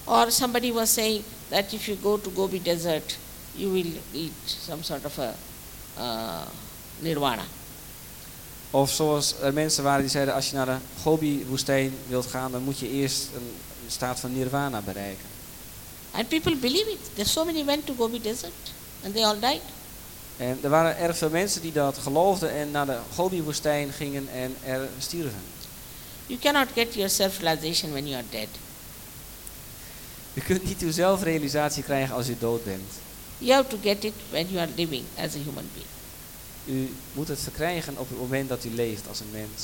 Or 0.04 0.30
somebody 0.30 0.72
was 0.72 0.92
saying 0.92 1.24
that 1.48 1.72
if 1.72 1.86
you 1.86 1.98
go 2.02 2.20
to 2.20 2.30
Gobi 2.34 2.62
Desert, 2.62 3.16
you 3.54 3.72
will 3.72 3.92
eat 4.12 4.32
some 4.44 4.82
sort 4.82 5.04
of 5.04 5.18
a 5.18 5.34
uh, 5.98 6.46
nirvana. 6.98 7.42
Of 8.74 8.90
zoals 8.90 9.34
er 9.40 9.52
mensen 9.52 9.84
waren 9.84 10.00
die 10.00 10.10
zeiden, 10.10 10.34
als 10.34 10.50
je 10.50 10.56
naar 10.56 10.66
de 10.66 10.76
Gobi-woestijn 11.02 11.94
wilt 12.08 12.26
gaan, 12.26 12.52
dan 12.52 12.62
moet 12.62 12.78
je 12.78 12.90
eerst 12.90 13.28
een 13.34 13.50
staat 13.86 14.20
van 14.20 14.32
nirvana 14.32 14.80
bereiken. 14.80 15.24
And 16.10 16.28
people 16.28 16.56
believe 16.56 16.90
it. 16.90 16.98
There's 17.14 17.32
so 17.32 17.44
many 17.44 17.64
went 17.64 17.86
to 17.86 17.94
Gobi 17.94 18.20
Desert 18.20 18.52
and 19.04 19.14
they 19.14 19.24
all 19.24 19.38
died. 19.40 19.60
En 20.36 20.58
er 20.62 20.70
waren 20.70 20.98
erg 20.98 21.16
veel 21.16 21.30
mensen 21.30 21.62
die 21.62 21.72
dat 21.72 21.98
geloofden 21.98 22.52
en 22.52 22.70
naar 22.70 22.86
de 22.86 22.98
Gobi-woestijn 23.14 23.92
gingen 23.92 24.28
en 24.34 24.56
er 24.64 24.88
stierven. 24.98 25.42
You 26.26 26.38
cannot 26.40 26.68
get 26.74 26.94
your 26.94 27.10
self-realization 27.10 27.90
when 27.90 28.06
you 28.06 28.16
are 28.16 28.26
dead. 28.30 28.48
Je 30.32 30.40
kunt 30.40 30.64
niet 30.64 30.80
uw 30.80 30.92
zelfrealisatie 30.92 31.82
krijgen 31.82 32.14
als 32.14 32.26
je 32.26 32.38
dood 32.38 32.64
bent. 32.64 32.90
You 33.38 33.52
have 33.52 33.68
to 33.68 33.78
get 33.82 34.04
it 34.04 34.14
when 34.30 34.46
you 34.48 34.58
are 34.58 34.70
living 34.76 35.04
as 35.16 35.34
a 35.34 35.38
human 35.38 35.68
being. 35.74 36.01
U 36.64 36.94
moet 37.12 37.28
het 37.28 37.40
verkrijgen 37.40 37.98
op 37.98 38.08
het 38.08 38.18
moment 38.18 38.48
dat 38.48 38.64
u 38.64 38.70
leeft 38.74 39.08
als 39.08 39.20
een 39.20 39.30
mens. 39.30 39.62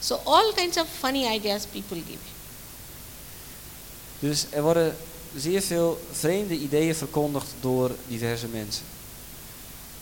So 0.00 0.14
all 0.14 0.52
kinds 0.54 0.76
of 0.76 0.86
funny 0.98 1.26
ideas 1.34 1.66
people 1.66 1.96
give. 1.96 2.18
Dus 4.18 4.46
er 4.50 4.62
worden 4.62 4.96
zeer 5.36 5.62
veel 5.62 6.06
vreemde 6.12 6.58
ideeën 6.58 6.94
verkondigd 6.94 7.48
door 7.60 7.90
diverse 8.08 8.46
mensen. 8.46 8.84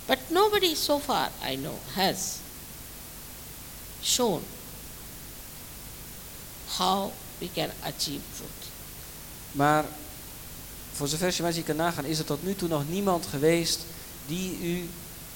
But 0.07 0.18
nobody 0.29 0.74
so 0.74 0.98
far 0.98 1.31
I 1.50 1.57
know 1.57 1.74
has 1.94 2.16
shown 4.03 4.42
how 6.77 7.11
we 7.38 7.48
can 7.55 7.70
achieve 7.81 8.22
truth. 8.37 8.72
Maar 9.53 9.85
voor 10.92 11.09
zover 11.09 11.55
je 11.55 11.62
kan 11.62 11.77
nagaan, 11.77 12.05
is 12.05 12.18
er 12.18 12.24
tot 12.24 12.42
nu 12.42 12.55
toe 12.55 12.68
nog 12.68 12.88
niemand 12.88 13.27
geweest 13.27 13.81
die 14.27 14.59
u 14.62 14.88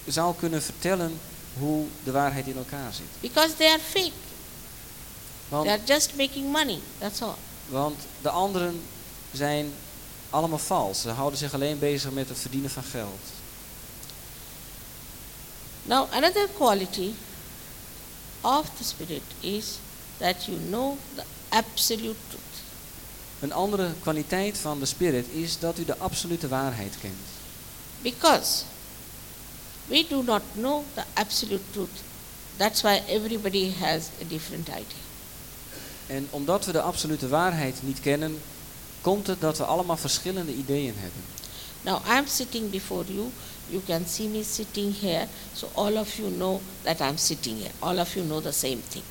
zou 0.09 0.35
kunnen 0.39 0.63
vertellen 0.63 1.21
hoe 1.59 1.87
de 2.05 2.11
waarheid 2.11 2.47
in 2.47 2.57
elkaar 2.57 2.93
zit. 2.93 3.07
Because 3.33 3.55
they 3.57 3.69
are 3.69 3.79
fake. 3.91 4.13
Want, 5.49 5.65
They 5.65 5.75
are 5.75 5.85
just 5.87 6.17
making 6.17 6.53
money. 6.53 6.79
That's 6.99 7.23
all. 7.23 7.35
want 7.69 7.97
de 8.23 8.31
anderen 8.31 8.81
zijn 9.33 9.73
allemaal 10.31 10.59
vals. 10.59 11.01
Ze 11.01 11.11
houden 11.11 11.39
zich 11.39 11.55
alleen 11.55 11.79
bezig 11.79 12.11
met 12.11 12.29
het 12.29 12.39
verdienen 12.39 12.71
van 12.71 12.83
geld. 12.83 13.21
Now, 15.85 16.07
another 16.13 16.49
quality 16.57 17.13
of 18.43 18.67
the 18.77 18.85
Spirit 18.85 19.23
is 19.41 19.79
that 20.19 20.45
you 20.45 20.59
know 20.69 20.97
the 21.15 21.23
absolute 21.49 22.19
truth. 22.29 22.43
Een 23.41 23.53
andere 23.53 23.91
kwaliteit 24.01 24.59
van 24.59 24.79
de 24.79 24.87
Spirit 24.87 25.27
is 25.33 25.59
dat 25.59 25.79
u 25.79 25.85
de 25.85 25.97
absolute 25.99 26.49
waarheid 26.49 26.95
kent. 27.01 27.15
Because 28.03 28.63
we 29.89 30.07
do 30.09 30.23
not 30.23 30.43
know 30.55 30.85
the 30.95 31.05
absolute 31.15 31.73
truth. 31.73 32.03
That's 32.57 32.83
why 32.83 33.03
everybody 33.09 33.73
has 33.81 34.11
a 34.21 34.25
different 34.29 34.69
idea. 34.69 35.07
En 36.07 36.27
omdat 36.31 36.65
we 36.65 36.73
de 36.73 36.81
absolute 36.81 37.29
waarheid 37.29 37.75
niet 37.81 38.01
kennen, 38.01 38.41
komt 39.01 39.27
het 39.27 39.41
dat 39.41 39.59
we 39.59 39.65
allemaal 39.65 39.97
verschillende 39.97 40.55
ideeën 40.55 40.95
hebben. 40.97 41.23
Now, 41.83 42.07
I 42.07 42.17
am 42.17 42.27
sitting 42.27 42.71
before 42.71 43.05
you. 43.13 43.31
You 43.69 43.83
can 43.87 44.07
see 44.07 44.29
me 44.29 44.45
sitting 44.45 45.01
here. 45.01 45.27
So, 45.55 45.69
all 45.75 45.97
of 45.97 46.17
you 46.17 46.31
know 46.31 46.61
that 46.83 47.01
I'm 47.01 47.17
sitting 47.17 47.59
here. 47.59 47.71
All 47.79 47.99
of 47.99 48.15
you 48.15 48.27
know 48.27 48.43
the 48.43 48.53
same 48.53 48.79
thing. 48.89 49.05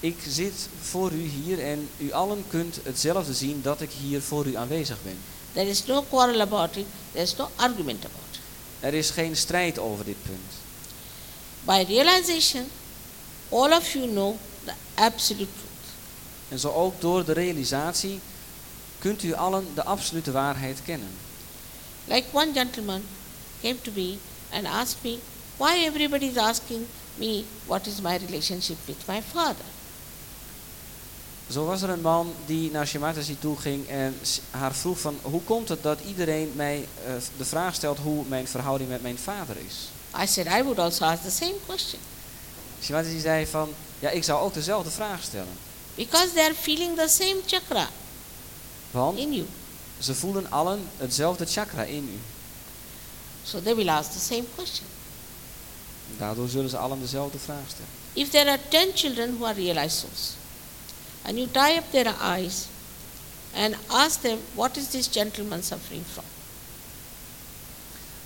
Ik 0.00 0.16
zit 0.28 0.68
voor 0.80 1.12
u 1.12 1.20
hier 1.20 1.62
en 1.62 1.88
u 1.98 2.12
allen 2.12 2.44
kunt 2.48 2.78
hetzelfde 2.82 3.34
zien 3.34 3.62
dat 3.62 3.80
ik 3.80 3.90
hier 3.90 4.22
voor 4.22 4.46
u 4.46 4.56
aanwezig 4.56 4.96
ben. 5.02 5.18
There 5.52 5.68
is 5.68 5.86
no 5.86 6.02
quarrel 6.02 6.40
about 6.40 6.76
it, 6.76 6.86
there 7.12 7.24
is 7.24 7.36
no 7.36 7.48
argument 7.56 8.04
about 8.04 8.18
it. 8.18 8.23
Er 8.84 8.94
is 8.94 9.10
geen 9.10 9.36
strijd 9.36 9.78
over 9.78 10.04
dit 10.04 10.22
punt. 10.22 10.52
By 11.60 11.84
realization, 11.88 12.70
all 13.48 13.72
of 13.72 13.92
you 13.92 14.06
know 14.06 14.36
the 14.64 14.72
absolute 14.94 15.52
truth. 15.52 15.94
En 16.48 16.58
zo 16.58 16.70
ook 16.72 17.00
door 17.00 17.24
de 17.24 17.32
realisatie 17.32 18.20
kunt 18.98 19.22
u 19.22 19.34
allen 19.34 19.66
de 19.74 19.84
absolute 19.84 20.32
waarheid 20.32 20.82
kennen. 20.84 21.08
Like 22.04 22.26
one 22.32 22.52
gentleman 22.52 23.02
came 23.62 23.80
to 23.80 23.92
me 23.94 24.16
and 24.50 24.66
asked 24.66 25.02
me 25.02 25.18
why 25.56 25.84
everybody 25.84 26.26
is 26.26 26.36
asking 26.36 26.86
me 27.14 27.44
what 27.66 27.86
is 27.86 28.00
my 28.00 28.16
relationship 28.16 28.76
with 28.86 29.06
my 29.06 29.22
father. 29.32 29.73
Zo 31.50 31.64
was 31.64 31.82
er 31.82 31.88
een 31.88 32.00
man 32.00 32.32
die 32.46 32.70
naar 32.70 32.86
Shemataji 32.86 33.38
toe 33.38 33.56
ging 33.56 33.88
en 33.88 34.18
haar 34.50 34.74
vroeg 34.74 34.98
van 34.98 35.18
hoe 35.22 35.42
komt 35.42 35.68
het 35.68 35.82
dat 35.82 36.00
iedereen 36.06 36.52
mij 36.54 36.88
eh, 37.06 37.12
de 37.36 37.44
vraag 37.44 37.74
stelt 37.74 37.98
hoe 37.98 38.24
mijn 38.28 38.48
verhouding 38.48 38.90
met 38.90 39.02
mijn 39.02 39.18
vader 39.18 39.56
is. 39.66 39.74
I 40.22 40.26
said 40.26 40.46
I 40.46 40.62
would 40.62 40.78
also 40.78 41.04
ask 41.04 41.22
the 41.22 41.30
same 41.30 41.54
question 41.66 42.00
zei 43.20 43.46
van 43.46 43.68
ja 43.98 44.10
ik 44.10 44.24
zou 44.24 44.42
ook 44.42 44.54
dezelfde 44.54 44.90
vraag 44.90 45.22
stellen. 45.22 45.56
because 45.94 46.32
they 46.32 46.44
are 46.44 46.54
feeling 46.54 46.96
the 46.96 47.08
same 47.08 47.36
chakra 47.46 47.88
Want 48.90 49.18
in 49.18 49.32
you. 49.32 49.46
ze 49.98 50.14
voelen 50.14 50.50
allen 50.50 50.88
hetzelfde 50.96 51.46
chakra 51.46 51.82
in 51.82 52.08
u. 52.12 52.18
So 53.44 53.62
they 53.62 53.74
will 53.74 53.88
ask 53.88 54.10
the 54.10 54.18
same 54.18 54.44
question. 54.54 54.86
Daardoor 56.18 56.48
zullen 56.48 56.70
ze 56.70 56.76
allen 56.76 57.00
dezelfde 57.00 57.38
vraag 57.38 57.66
stellen. 57.68 57.90
If 58.12 58.30
there 58.30 58.50
are 58.50 58.60
10 58.68 58.90
children 58.94 59.36
who 59.36 59.46
are 59.46 59.54
realized 59.54 59.98
souls, 59.98 60.30
and 61.24 61.36
you 61.36 61.46
tie 61.46 61.76
up 61.76 61.90
their 61.90 62.14
eyes 62.20 62.68
and 63.54 63.74
ask 63.88 64.20
them, 64.20 64.38
What 64.54 64.76
is 64.76 64.88
this 64.88 65.08
gentleman 65.08 65.62
suffering 65.62 66.04
from? 66.04 66.24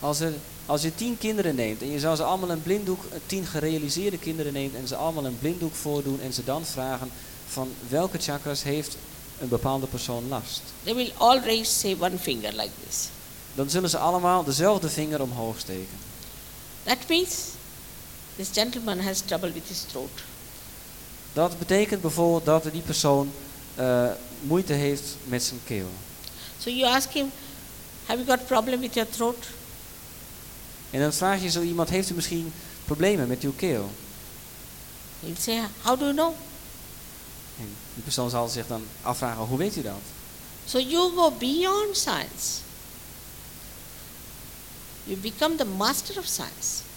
Als, 0.00 0.20
er, 0.20 0.32
als 0.66 0.82
je 0.82 0.94
tien 0.94 1.18
kinderen 1.18 1.54
neemt 1.54 1.82
en 1.82 1.90
je 1.90 1.98
zou 1.98 2.16
ze 2.16 2.22
allemaal 2.22 2.50
een 2.50 2.62
blinddoek, 2.62 3.04
eh, 3.04 3.18
tien 3.26 3.46
gerealiseerde 3.46 4.18
kinderen 4.18 4.52
neemt 4.52 4.74
en 4.74 4.88
ze 4.88 4.96
allemaal 4.96 5.24
een 5.24 5.38
blinddoek 5.38 5.74
voordoen 5.74 6.20
en 6.20 6.32
ze 6.32 6.44
dan 6.44 6.64
vragen 6.66 7.11
van 7.46 7.72
welke 7.88 8.18
chakras 8.18 8.62
heeft 8.62 8.96
een 9.40 9.48
bepaalde 9.48 9.87
persoon 9.87 10.28
last. 10.28 10.61
They 10.82 10.94
will 10.94 11.12
all 11.16 11.40
raise, 11.40 11.72
say, 11.72 11.96
one 12.00 12.18
finger 12.18 12.52
like 12.52 12.70
this. 12.87 13.08
Dan 13.54 13.70
zullen 13.70 13.90
ze 13.90 13.98
allemaal 13.98 14.44
dezelfde 14.44 14.88
vinger 14.88 15.22
omhoog 15.22 15.58
steken. 15.58 15.98
That 16.84 16.98
means 17.08 17.34
this 18.37 18.48
gentleman 18.52 19.00
has 19.00 19.20
trouble 19.20 19.52
with 19.52 19.62
his 19.66 19.80
throat. 19.80 20.11
Dat 21.38 21.59
betekent 21.59 22.01
bijvoorbeeld 22.01 22.44
dat 22.44 22.72
die 22.72 22.83
persoon 22.83 23.33
eh, 23.74 24.11
moeite 24.40 24.72
heeft 24.72 25.16
met 25.24 25.42
zijn 25.42 25.61
keel. 25.64 25.88
So 26.59 26.70
you 26.70 26.94
ask 26.94 27.11
him, 27.11 27.31
Have 28.07 28.24
you 28.24 28.38
got 28.38 28.46
problem 28.46 28.81
with 28.81 28.94
your 28.94 29.11
throat? 29.11 29.46
En 30.90 31.01
dan 31.01 31.12
vraag 31.12 31.42
je 31.42 31.51
zo 31.51 31.61
iemand, 31.61 31.88
heeft 31.88 32.11
u 32.11 32.14
misschien 32.14 32.53
problemen 32.85 33.29
met 33.29 33.42
uw 33.42 33.53
keel? 33.57 33.90
He'll 35.20 35.37
say, 35.40 35.62
How 35.83 35.98
do 35.98 36.05
you 36.05 36.14
know? 36.14 36.35
En 37.59 37.74
die 37.94 38.03
persoon 38.03 38.31
zal 38.31 38.48
zich 38.48 38.66
dan 38.66 38.83
afvragen, 39.03 39.44
hoe 39.44 39.59
weet 39.59 39.77
u 39.77 39.83
dat? 39.83 40.03
So 40.66 40.79
you 40.79 41.12
go 41.14 41.31
beyond 41.31 41.96
science. 41.96 42.61
You 45.05 45.18
become 45.18 45.55
the 45.55 45.66
master 45.66 46.18
of 46.18 46.27
science. 46.27 46.88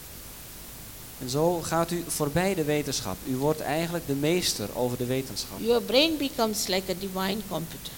En 1.21 1.29
zo 1.29 1.61
gaat 1.61 1.91
u 1.91 2.03
voorbij 2.07 2.53
de 2.55 2.63
wetenschap. 2.63 3.17
U 3.27 3.35
wordt 3.35 3.59
eigenlijk 3.59 4.07
de 4.07 4.13
meester 4.13 4.69
over 4.75 4.97
de 4.97 5.05
wetenschap. 5.05 5.59
Your 5.59 5.81
brain 5.81 6.17
becomes 6.17 6.67
like 6.67 6.91
a 6.91 6.95
divine 6.99 7.37
computer. 7.47 7.93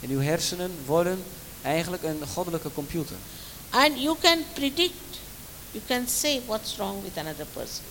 En 0.00 0.10
uw 0.10 0.20
hersenen 0.20 0.70
worden 0.86 1.22
eigenlijk 1.62 2.02
een 2.02 2.22
goddelijke 2.32 2.72
computer. 2.72 3.16
And 3.70 4.00
you 4.00 4.16
can 4.20 4.38
predict, 4.52 4.94
you 5.70 5.84
can 5.86 6.08
say 6.08 6.42
what's 6.46 6.76
wrong 6.76 7.02
with 7.02 7.16
another 7.16 7.46
person. 7.52 7.84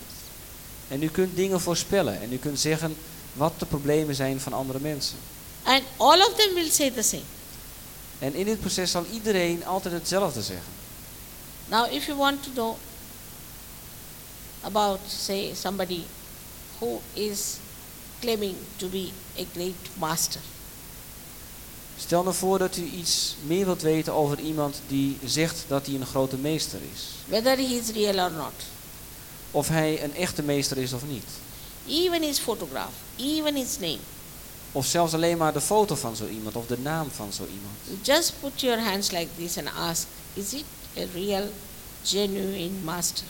En 0.87 1.03
u 1.03 1.07
kunt 1.07 1.35
dingen 1.35 1.61
voorspellen. 1.61 2.21
En 2.21 2.33
u 2.33 2.37
kunt 2.37 2.59
zeggen 2.59 2.97
wat 3.33 3.53
de 3.57 3.65
problemen 3.65 4.15
zijn 4.15 4.39
van 4.39 4.53
andere 4.53 4.79
mensen. 4.79 5.17
And 5.63 5.83
all 5.97 6.19
of 6.19 6.33
them 6.35 6.53
will 6.53 6.69
say 6.69 6.91
the 6.91 7.01
same. 7.01 7.23
En 8.19 8.33
in 8.33 8.45
dit 8.45 8.59
proces 8.59 8.91
zal 8.91 9.05
iedereen 9.13 9.65
altijd 9.65 9.93
hetzelfde 9.93 10.41
zeggen. 10.41 10.71
Now, 11.67 11.93
if 11.93 12.05
you 12.05 12.17
want 12.17 12.43
to 12.43 12.49
know 12.53 12.75
about, 14.67 14.99
say, 15.08 15.53
somebody 15.56 16.03
who 16.80 16.99
is 17.13 17.58
claiming 18.19 18.56
to 18.77 18.88
be 18.88 19.12
a 19.39 19.43
great 19.53 19.89
master, 19.99 20.41
Stel 21.99 22.23
nou 22.23 22.36
voor 22.36 22.58
dat 22.60 22.77
u 22.77 22.84
iets 22.84 23.36
meer 23.45 23.65
wilt 23.65 23.82
weten 23.82 24.13
over 24.13 24.39
iemand 24.39 24.75
die 24.88 25.17
zegt 25.25 25.63
dat 25.67 25.86
hij 25.86 25.95
een 25.95 26.06
grote 26.06 26.36
meester 26.38 26.80
is. 26.93 27.01
whether 27.27 27.56
he 27.58 27.63
is 27.82 27.89
real 27.89 28.19
or 28.25 28.32
not, 28.32 28.53
Of 29.51 29.67
hij 29.67 30.03
een 30.03 30.15
echte 30.15 30.43
meester 30.43 30.77
is 30.77 30.93
of 30.93 31.01
niet. 31.08 31.23
even 31.88 32.21
his 32.21 32.39
photograph, 32.39 32.93
even 33.15 33.56
his 33.56 33.77
name, 33.80 33.97
Of 34.71 34.86
zelfs 34.86 35.13
alleen 35.13 35.38
maar 35.38 35.53
de 35.53 35.62
foto 35.62 35.95
van 35.95 36.15
zo 36.15 36.27
iemand 36.27 36.56
of 36.56 36.65
de 36.67 36.77
naam 36.80 37.10
van 37.12 37.34
zo 37.34 37.43
iemand. 37.45 38.06
just 38.08 38.34
put 38.39 38.62
your 38.62 38.80
hands 38.84 39.12
like 39.12 39.27
this 39.38 39.58
and 39.58 39.67
ask, 39.77 40.06
is 40.34 40.53
it 40.53 40.63
a 40.97 41.03
real, 41.13 41.49
genuine 42.03 42.69
master? 42.84 43.25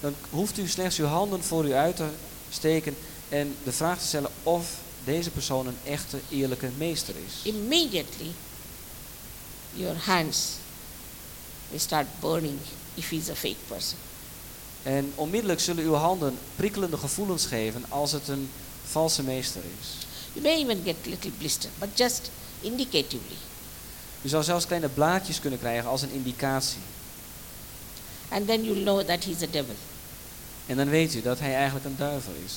Dan 0.00 0.14
hoeft 0.30 0.58
u 0.58 0.68
slechts 0.68 0.98
uw 0.98 1.06
handen 1.06 1.44
voor 1.44 1.66
u 1.66 1.72
uit 1.72 1.96
te 1.96 2.08
steken 2.50 2.96
en 3.28 3.54
de 3.64 3.72
vraag 3.72 3.98
te 3.98 4.06
stellen 4.06 4.30
of 4.42 4.70
deze 5.04 5.30
persoon 5.30 5.66
een 5.66 5.78
echte, 5.84 6.18
eerlijke 6.30 6.70
meester 6.76 7.14
is. 7.26 7.52
Immediately, 7.52 8.30
your 9.72 9.96
hands 10.04 10.48
will 11.70 11.78
start 11.78 12.06
burning 12.20 12.58
if 12.94 13.10
he's 13.10 13.28
a 13.28 13.34
fake 13.34 13.56
person. 13.68 13.98
En 14.82 15.12
onmiddellijk 15.14 15.60
zullen 15.60 15.84
uw 15.84 15.94
handen 15.94 16.38
prikkelende 16.56 16.96
gevoelens 16.96 17.46
geven 17.46 17.84
als 17.88 18.12
het 18.12 18.28
een 18.28 18.50
valse 18.84 19.22
meester 19.22 19.62
is. 19.80 20.06
You 20.32 20.46
may 20.46 20.54
even 20.54 20.82
get 20.84 20.96
little 21.02 21.30
blister, 21.30 21.70
but 21.78 21.88
just 21.94 22.30
indicatively. 22.60 23.36
U 24.22 24.28
zou 24.28 24.42
zelfs 24.44 24.66
kleine 24.66 24.88
blaadjes 24.88 25.40
kunnen 25.40 25.58
krijgen 25.58 25.88
als 25.88 26.02
een 26.02 26.10
indicatie. 26.10 26.80
And 28.28 28.46
then 28.46 28.64
you'll 28.64 28.82
know 28.82 29.04
that 29.04 29.24
he's 29.24 29.42
a 29.42 29.46
devil. 29.50 29.74
En 30.66 30.76
dan 30.76 30.88
weet 30.88 31.14
u 31.14 31.22
dat 31.22 31.38
hij 31.38 31.54
eigenlijk 31.54 31.84
een 31.84 31.96
duivel 31.96 32.32
is. 32.44 32.52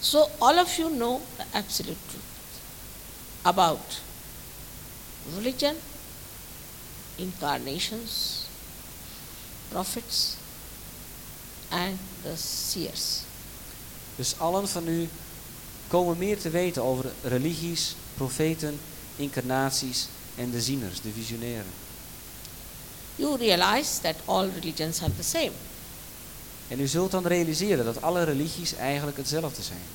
So 0.00 0.28
all 0.38 0.58
of 0.58 0.76
you 0.76 0.90
know 0.90 1.20
the 1.36 1.44
absolute 1.52 1.98
truth 2.06 2.22
about 3.42 4.00
religion, 5.34 5.74
incarnations, 7.16 8.44
prophets, 9.68 10.36
and 11.68 11.98
the 12.22 12.36
seers. 12.36 13.20
Dus 14.16 14.38
allen 14.38 14.68
van 14.68 14.88
u 14.88 15.08
komen 15.88 16.18
meer 16.18 16.38
te 16.38 16.50
weten 16.50 16.82
over 16.82 17.12
religies, 17.22 17.94
profeten, 18.14 18.80
incarnaties 19.16 20.06
en 20.36 20.50
de 20.50 20.60
zieners, 20.60 21.00
de 21.00 21.10
visionairen. 21.10 21.72
You 23.18 23.36
realize 23.36 24.00
that 24.00 24.14
all 24.24 24.48
religions 24.54 25.02
are 25.02 25.12
the 25.16 25.22
same. 25.22 25.52
En 26.68 26.80
u 26.80 26.86
zult 26.86 27.10
dan 27.10 27.26
realiseren 27.26 27.84
dat 27.84 28.02
alle 28.02 28.22
religies 28.24 28.74
eigenlijk 28.74 29.16
hetzelfde 29.16 29.62
zijn. 29.62 29.86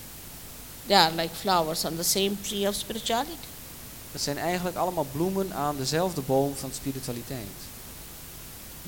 They 0.87 0.97
are 0.97 1.15
like 1.15 1.35
flowers 1.35 1.85
on 1.85 1.95
the 1.95 2.03
same 2.03 2.31
tree 2.41 2.67
of 2.67 2.75
spirituality. 2.75 3.47
Het 4.11 4.21
zijn 4.21 4.37
eigenlijk 4.37 4.75
allemaal 4.75 5.05
bloemen 5.11 5.53
aan 5.53 5.77
dezelfde 5.77 6.21
boom 6.21 6.55
van 6.55 6.71
spiritualiteit. 6.73 7.47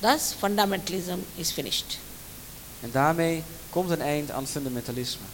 Thus, 0.00 0.34
fundamentalism 0.38 1.18
is 1.34 1.50
finished. 1.50 1.98
En 2.80 2.90
daarmee 2.90 3.42
komt 3.70 3.90
een 3.90 4.00
eind 4.00 4.30
aan 4.30 4.46
fundamentalisme. 4.46 5.26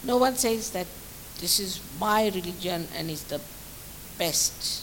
No 0.00 0.20
one 0.20 0.32
says 0.36 0.68
that 0.68 0.86
this 1.38 1.58
is 1.60 1.80
my 1.98 2.28
religion 2.28 2.86
and 2.98 3.08
is 3.08 3.20
the 3.26 3.40
best. 4.16 4.82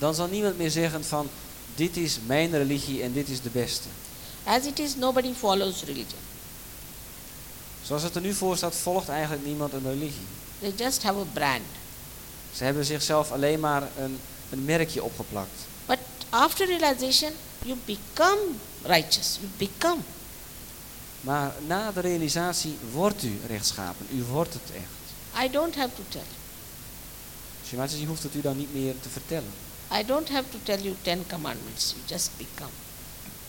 Dan 0.00 0.14
zal 0.14 0.26
niemand 0.26 0.58
meer 0.58 0.70
zeggen 0.70 1.04
van 1.04 1.28
dit 1.74 1.96
is 1.96 2.18
mijn 2.26 2.50
religie 2.50 3.02
en 3.02 3.12
dit 3.12 3.28
is 3.28 3.40
de 3.40 3.50
beste. 3.50 3.88
As 4.44 4.64
it 4.64 4.78
is, 4.78 4.96
nobody 4.96 5.32
follows 5.32 5.84
religion. 5.84 6.20
Zoals 7.82 8.02
het 8.02 8.14
er 8.14 8.20
nu 8.20 8.34
voor 8.34 8.56
staat, 8.56 8.76
volgt 8.76 9.08
eigenlijk 9.08 9.44
niemand 9.44 9.72
een 9.72 9.82
religie. 9.82 10.26
They 10.60 10.72
just 10.76 11.02
have 11.02 11.18
a 11.18 11.24
brand. 11.32 11.62
Ze 12.54 12.64
hebben 12.64 12.84
zichzelf 12.84 13.32
alleen 13.32 13.60
maar 13.60 13.82
een, 13.98 14.18
een 14.50 14.64
merkje 14.64 15.02
opgeplakt. 15.02 15.60
But 15.86 15.98
after 16.28 16.66
realization, 16.66 17.32
you 17.64 17.78
become 17.84 18.40
righteous. 18.82 19.38
You 19.40 19.70
become. 19.70 20.00
Maar 21.20 21.54
na 21.66 21.92
de 21.92 22.00
realisatie 22.00 22.76
wordt 22.92 23.22
u 23.22 23.40
rechtschapen. 23.46 24.06
U 24.14 24.22
wordt 24.22 24.52
het 24.52 24.62
echt. 24.74 25.44
I 25.44 25.50
don't 25.50 25.74
have 25.74 25.90
to 25.94 26.02
tell. 26.08 26.22
Hoeft 28.06 28.22
het 28.22 28.34
u 28.34 28.40
dan 28.40 28.56
niet 28.56 28.74
meer 28.74 28.94
te 29.00 29.08
vertellen. 29.08 29.52
I 29.92 30.04
don't 30.04 30.28
have 30.28 30.44
to 30.50 30.58
tell 30.62 30.78
you 30.78 30.94
Ten 31.02 31.24
Commandments. 31.28 31.94
You 31.96 32.02
just 32.06 32.30
become. 32.36 32.70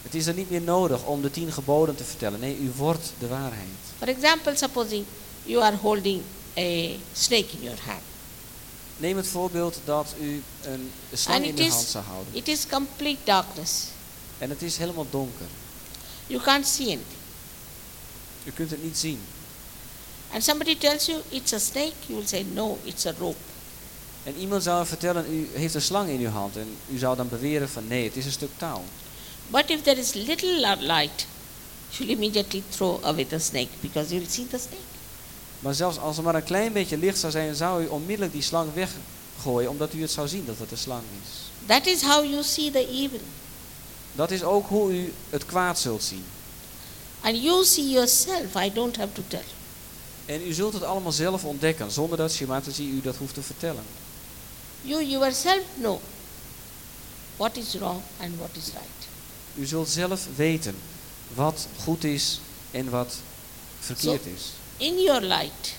Het 0.01 0.15
is 0.15 0.27
er 0.27 0.33
niet 0.33 0.49
meer 0.49 0.61
nodig 0.61 1.03
om 1.03 1.21
de 1.21 1.31
tien 1.31 1.51
geboden 1.51 1.95
te 1.95 2.03
vertellen. 2.03 2.39
Nee, 2.39 2.57
u 2.57 2.71
wordt 2.75 3.13
de 3.19 3.27
waarheid. 3.27 3.67
For 3.97 4.07
example, 4.07 4.55
supposing 4.55 5.05
you 5.43 5.63
are 5.63 5.75
holding 5.75 6.21
a 6.57 6.97
snake 7.13 7.47
in 7.51 7.61
your 7.61 7.79
hand. 7.85 8.01
Neem 8.97 9.17
het 9.17 9.27
voorbeeld 9.27 9.79
dat 9.85 10.13
u 10.19 10.43
een 10.61 10.91
slang 11.13 11.45
in 11.45 11.55
de 11.55 11.69
hand 11.69 11.87
zou 11.87 12.03
houden. 12.05 12.35
It 12.35 12.47
is 12.47 12.67
complete 12.69 13.19
darkness. 13.23 13.83
En 14.37 14.49
het 14.49 14.61
is 14.61 14.77
helemaal 14.77 15.07
donker. 15.09 15.45
You 16.27 16.41
can't 16.41 16.67
see 16.67 16.85
anything. 16.85 17.19
U 18.43 18.51
kunt 18.51 18.71
het 18.71 18.83
niet 18.83 18.97
zien. 18.97 19.19
And 20.33 20.43
somebody 20.43 20.77
tells 20.77 21.05
you 21.05 21.21
it's 21.29 21.53
a 21.53 21.59
snake, 21.59 21.93
you 22.07 22.17
will 22.19 22.27
say, 22.27 22.45
no, 22.53 22.77
it's 22.83 23.05
a 23.05 23.13
rope. 23.19 23.50
En 24.23 24.35
iemand 24.37 24.63
zou 24.63 24.85
vertellen, 24.85 25.33
u 25.33 25.49
heeft 25.53 25.73
een 25.73 25.81
slang 25.81 26.09
in 26.09 26.19
uw 26.19 26.29
hand. 26.29 26.57
En 26.57 26.75
u 26.93 26.97
zou 26.97 27.15
dan 27.15 27.29
beweren 27.29 27.69
van 27.69 27.87
nee, 27.87 28.03
het 28.03 28.15
is 28.17 28.25
een 28.25 28.31
stuk 28.31 28.49
touw. 28.57 28.81
But 29.47 29.69
if 29.69 29.81
there 29.81 29.99
is 29.99 30.13
little 30.13 30.53
li- 30.59 30.85
light, 30.85 31.25
you'll 31.89 32.09
immediately 32.11 32.63
throw 32.69 33.03
away 33.05 33.25
the 33.25 33.39
snake 33.39 33.67
because 33.79 34.13
you'll 34.13 34.29
see 34.29 34.47
the 34.47 34.57
snake. 34.57 34.89
Maar 35.59 35.73
zelfs 35.73 35.97
als 35.97 36.17
er 36.17 36.23
maar 36.23 36.35
een 36.35 36.43
klein 36.43 36.73
beetje 36.73 36.97
licht 36.97 37.19
zou 37.19 37.31
zijn, 37.31 37.55
zou 37.55 37.83
u 37.83 37.87
onmiddellijk 37.87 38.33
die 38.33 38.41
slang 38.41 38.69
weggooien. 38.73 39.69
Omdat 39.69 39.93
u 39.93 40.01
het 40.01 40.11
zou 40.11 40.27
zien 40.27 40.45
dat 40.45 40.55
het 40.57 40.71
een 40.71 40.77
slang 40.77 41.03
is. 41.23 41.39
That 41.65 41.85
is 41.85 42.01
how 42.01 42.25
you 42.25 42.43
see 42.43 42.71
the 42.71 42.87
evil. 42.87 43.19
Dat 44.13 44.31
is 44.31 44.43
ook 44.43 44.67
hoe 44.67 44.91
u 44.91 45.13
het 45.29 45.45
kwaad 45.45 45.79
zult 45.79 46.03
zien. 46.03 46.23
And 47.21 47.43
you 47.43 47.65
see 47.65 47.89
yourself, 47.89 48.55
I 48.55 48.71
don't 48.73 48.97
have 48.97 49.13
to 49.13 49.21
tell. 49.27 49.43
En 50.25 50.47
u 50.47 50.53
zult 50.53 50.73
het 50.73 50.83
allemaal 50.83 51.11
zelf 51.11 51.43
ontdekken, 51.45 51.91
zonder 51.91 52.17
dat 52.17 52.31
Shimataji 52.31 52.89
u 52.89 53.01
dat 53.01 53.15
hoeft 53.15 53.33
te 53.33 53.41
vertellen. 53.41 53.83
You 54.83 55.03
yourself 55.03 55.63
know 55.77 56.01
what 57.37 57.57
is 57.57 57.75
wrong 57.75 58.01
and 58.19 58.39
what 58.39 58.55
is 58.55 58.71
right. 58.73 59.07
U 59.55 59.65
zult 59.65 59.89
zelf 59.89 60.27
weten 60.35 60.75
wat 61.33 61.67
goed 61.77 62.03
is 62.03 62.39
en 62.71 62.89
wat 62.89 63.17
verkeerd 63.79 64.25
is. 64.25 64.51
In 64.77 65.01
your 65.01 65.21
light, 65.21 65.73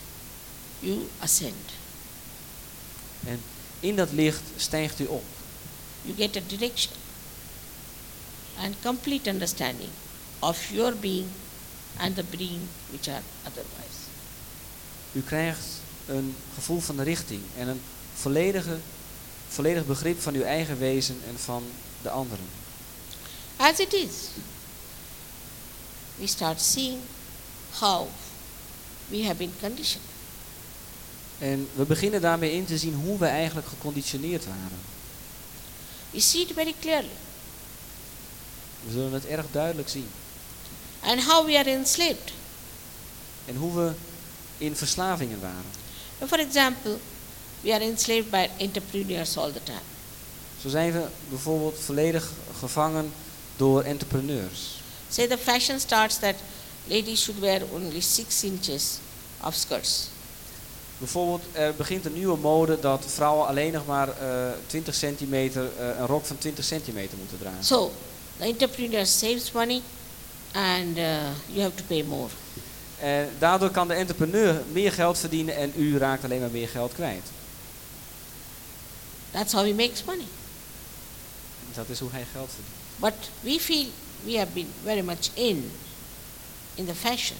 you 0.79 1.09
ascend. 1.19 1.71
En 3.27 3.41
in 3.81 3.97
dat 3.97 4.13
licht 4.13 4.43
stijgt 4.57 5.01
u 5.01 5.07
op. 5.07 5.25
You 6.03 6.17
get 6.17 6.37
a 6.37 6.41
direction 6.47 6.93
and 8.57 8.75
complete 8.83 9.31
understanding 9.31 9.91
of 10.39 10.71
your 10.71 10.97
being 10.97 11.29
and 11.97 12.15
the 12.15 12.25
being 12.31 12.61
which 12.91 13.09
are 13.09 13.23
otherwise. 13.47 14.01
U 15.13 15.23
krijgt 15.23 15.67
een 16.07 16.35
gevoel 16.55 16.81
van 16.81 16.97
de 16.97 17.03
richting 17.03 17.43
en 17.57 17.69
een 17.69 17.81
volledige, 18.23 18.77
volledig 19.49 19.87
begrip 19.87 20.21
van 20.21 20.35
uw 20.35 20.43
eigen 20.43 20.79
wezen 20.79 21.21
en 21.29 21.39
van 21.39 21.65
de 22.03 22.11
anderen. 22.11 22.45
As 23.57 23.79
it 23.79 23.93
is, 23.93 24.13
we 26.17 26.27
start 26.27 26.61
seeing 26.61 26.99
how 27.79 28.07
we 29.09 29.25
have 29.25 29.37
been 29.37 29.53
conditioned. 29.61 30.09
En 31.39 31.69
we 31.75 31.85
beginnen 31.85 32.21
daarmee 32.21 32.53
in 32.53 32.65
te 32.65 32.79
zien 32.79 32.95
hoe 32.95 33.19
we 33.19 33.27
eigenlijk 33.27 33.67
geconditioneerd 33.67 34.45
waren. 34.45 34.79
We 36.11 36.21
see 36.21 36.41
it 36.41 36.53
very 36.55 36.75
clearly. 36.81 37.17
We 38.85 38.93
zullen 38.93 39.13
het 39.13 39.27
erg 39.27 39.47
duidelijk 39.51 39.89
zien. 39.89 40.09
And 41.01 41.25
how 41.25 41.47
we 41.47 41.59
are 41.59 41.71
enslaved. 41.71 42.33
En 43.45 43.57
hoe 43.57 43.75
we 43.75 43.93
in 44.59 44.77
verslavingen 44.77 45.41
waren. 45.41 46.29
For 46.29 46.39
example, 46.39 46.99
we 47.63 47.73
are 47.73 47.85
enslaved 47.85 48.31
by 48.31 48.49
entrepreneurs 48.61 49.37
all 49.37 49.53
the 49.53 49.63
time. 49.63 49.81
Zo 50.63 50.69
zijn 50.69 50.93
we 50.93 51.07
bijvoorbeeld 51.29 51.79
volledig 51.79 52.31
gevangen 52.59 53.13
door 53.57 53.83
entrepreneurs. 53.83 54.81
Say 55.09 55.27
the 55.27 55.39
fashion 55.39 55.81
starts 55.81 56.19
that 56.19 56.35
ladies 56.85 57.23
should 57.23 57.41
wear 57.41 57.63
only 57.73 58.01
six 58.01 58.45
inches 58.45 58.99
of 59.45 59.55
skirts. 59.55 60.09
Bijvoorbeeld, 60.99 61.43
er 61.53 61.75
begint 61.75 62.05
een 62.05 62.13
nieuwe 62.13 62.39
mode 62.39 62.81
dat 62.81 63.05
vrouwen 63.07 63.47
alleen 63.47 63.73
nog 63.73 63.87
maar 63.87 64.09
eh 64.09 64.51
20 64.67 64.95
centimeter, 64.95 65.71
eh, 65.79 65.87
een 65.99 66.07
rok 66.07 66.25
van 66.25 66.39
20 66.39 66.65
centimeter 66.65 67.19
moeten 67.19 67.39
dragen. 67.39 67.65
So 67.65 67.93
the 68.39 68.45
entrepreneur 68.45 69.07
saves 69.07 69.53
money 69.53 69.81
and 70.53 70.97
uh, 70.97 71.05
you 71.47 71.61
have 71.61 71.75
to 71.75 71.83
pay 71.87 72.03
more. 72.03 72.29
En 73.01 73.29
daardoor 73.39 73.71
kan 73.71 73.89
de 73.89 73.95
entrepreneur 73.95 74.63
meer 74.73 74.93
geld 74.93 75.19
verdienen 75.19 75.57
en 75.57 75.73
u 75.77 75.99
raakt 75.99 76.25
alleen 76.25 76.41
maar 76.41 76.51
meer 76.51 76.69
geld 76.69 76.93
kwijt. 76.93 77.25
That's 79.33 79.53
how 79.53 79.65
he 79.65 79.73
makes 79.73 80.05
money. 80.05 80.27
Dat 81.75 81.89
is 81.89 81.99
hoe 82.01 82.11
hij 82.13 82.27
geld 82.33 82.51
verdient. 82.51 82.77
But 82.97 83.31
we 83.41 83.61
feel 83.61 83.87
we 84.25 84.39
have 84.39 84.53
been 84.53 84.69
very 84.85 85.01
much 85.01 85.31
in 85.35 85.73
in 86.75 86.87
the 86.87 86.95
fashion. 86.95 87.37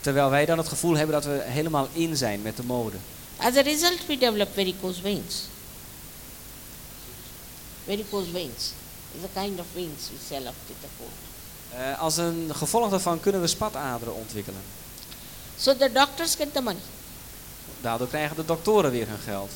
Terwijl 0.00 0.30
wij 0.30 0.44
dan 0.46 0.58
het 0.58 0.68
gevoel 0.68 0.96
hebben 0.96 1.14
dat 1.14 1.24
we 1.24 1.42
helemaal 1.44 1.88
in 1.92 2.16
zijn 2.16 2.42
met 2.42 2.56
de 2.56 2.64
mode. 2.64 2.96
As 3.36 3.56
a 3.56 3.60
result, 3.60 4.06
we 4.06 4.18
develop 4.18 4.48
varicose 4.54 5.00
veins. 5.00 5.42
Varicose 7.84 8.30
veins 8.30 8.72
is 9.18 9.24
a 9.24 9.40
kind 9.40 9.60
of 9.60 9.66
veins 9.72 10.08
we 10.10 10.16
sell 10.28 10.46
up 10.46 10.54
with 10.66 10.76
the 10.80 10.86
coat. 10.98 11.08
Eh, 11.80 12.00
als 12.00 12.16
een 12.16 12.50
gevolg 12.54 12.90
daarvan 12.90 13.20
kunnen 13.20 13.40
we 13.40 13.46
spataderen 13.46 14.14
ontwikkelen. 14.14 14.60
So 15.58 15.76
the 15.76 15.92
doctors 15.92 16.34
get 16.34 16.52
the 16.52 16.60
money. 16.60 16.80
Daardoor 17.80 18.08
krijgen 18.08 18.36
de 18.36 18.44
doktoren 18.44 18.90
weer 18.90 19.08
hun 19.08 19.18
geld. 19.18 19.50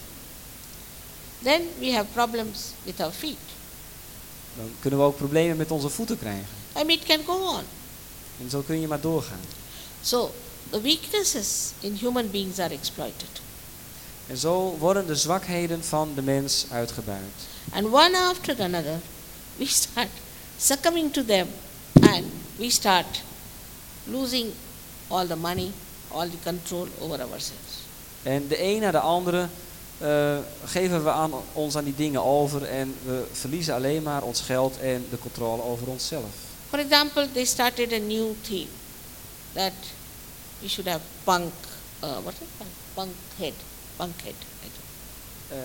Then 1.43 1.63
we 1.79 1.93
have 1.93 2.07
problems 2.13 2.73
with 2.85 3.01
our 3.01 3.13
feet. 3.13 3.39
dan 4.57 4.71
kunnen 4.81 4.99
we 4.99 5.05
ook 5.05 5.17
problemen 5.17 5.57
met 5.57 5.71
onze 5.71 5.89
voeten 5.89 6.19
krijgen. 6.19 6.47
I 6.77 6.85
mean, 6.85 6.99
it 6.99 7.05
can 7.05 7.25
go 7.25 7.33
on. 7.33 7.63
En 8.41 8.51
zo 8.51 8.61
kun 8.61 8.81
je 8.81 8.89
maar 8.89 9.01
doorgaan. 9.01 9.41
So, 10.03 10.31
the 10.71 10.81
weaknesses 10.81 11.73
in 11.81 11.95
human 12.01 12.31
beings 12.31 12.59
are 12.59 12.75
exploited. 12.75 13.29
En 14.27 14.37
zo 14.37 14.77
worden 14.79 15.07
de 15.07 15.15
zwakheden 15.15 15.85
van 15.85 16.13
de 16.15 16.23
mens 16.23 16.67
uitgebuit. 16.71 17.33
And 17.73 17.87
one 17.87 18.19
after 18.19 18.63
another, 18.63 18.99
we 19.59 19.67
start 19.67 20.09
succumbing 20.59 21.13
to 21.13 21.25
them 21.25 21.49
and 22.01 22.25
we 22.57 22.71
start 22.71 23.23
losing 24.05 24.53
all 25.09 25.27
the 25.27 25.37
money, 25.37 25.71
all 26.09 26.29
the 26.29 26.37
control 26.45 26.89
over 26.99 27.21
ourselves. 27.21 27.85
En 28.23 28.49
de 28.49 28.63
een 28.63 28.81
na 28.81 28.91
de 28.91 28.99
andere 28.99 29.49
eh, 29.99 30.37
geven 30.65 31.05
we 31.05 31.11
aan, 31.11 31.33
ons 31.53 31.77
aan 31.77 31.85
die 31.85 31.95
dingen 31.97 32.25
over 32.25 32.65
en 32.65 32.95
we 33.05 33.25
verliezen 33.33 33.75
alleen 33.75 34.03
maar 34.03 34.23
ons 34.23 34.41
geld 34.41 34.79
en 34.79 35.07
de 35.11 35.19
controle 35.19 35.63
over 35.63 35.87
onszelf. 35.87 36.31
For 36.69 36.79
example, 36.79 37.29
they 37.33 37.45
started 37.45 37.93
a 37.93 37.99
new 37.99 38.35
theme 38.43 38.69
that 39.53 39.73
we 40.61 40.69
should 40.69 40.89
have 40.89 41.05
bunk, 41.25 41.53
uh, 42.03 42.11
what 42.23 42.35
is 42.35 42.41
it? 42.41 42.67
Bunk 42.95 43.11
head, 43.37 43.53
bunk 43.97 44.23
head. 44.23 44.35
I 44.35 44.69
think. 44.69 44.85
Eh, 45.49 45.59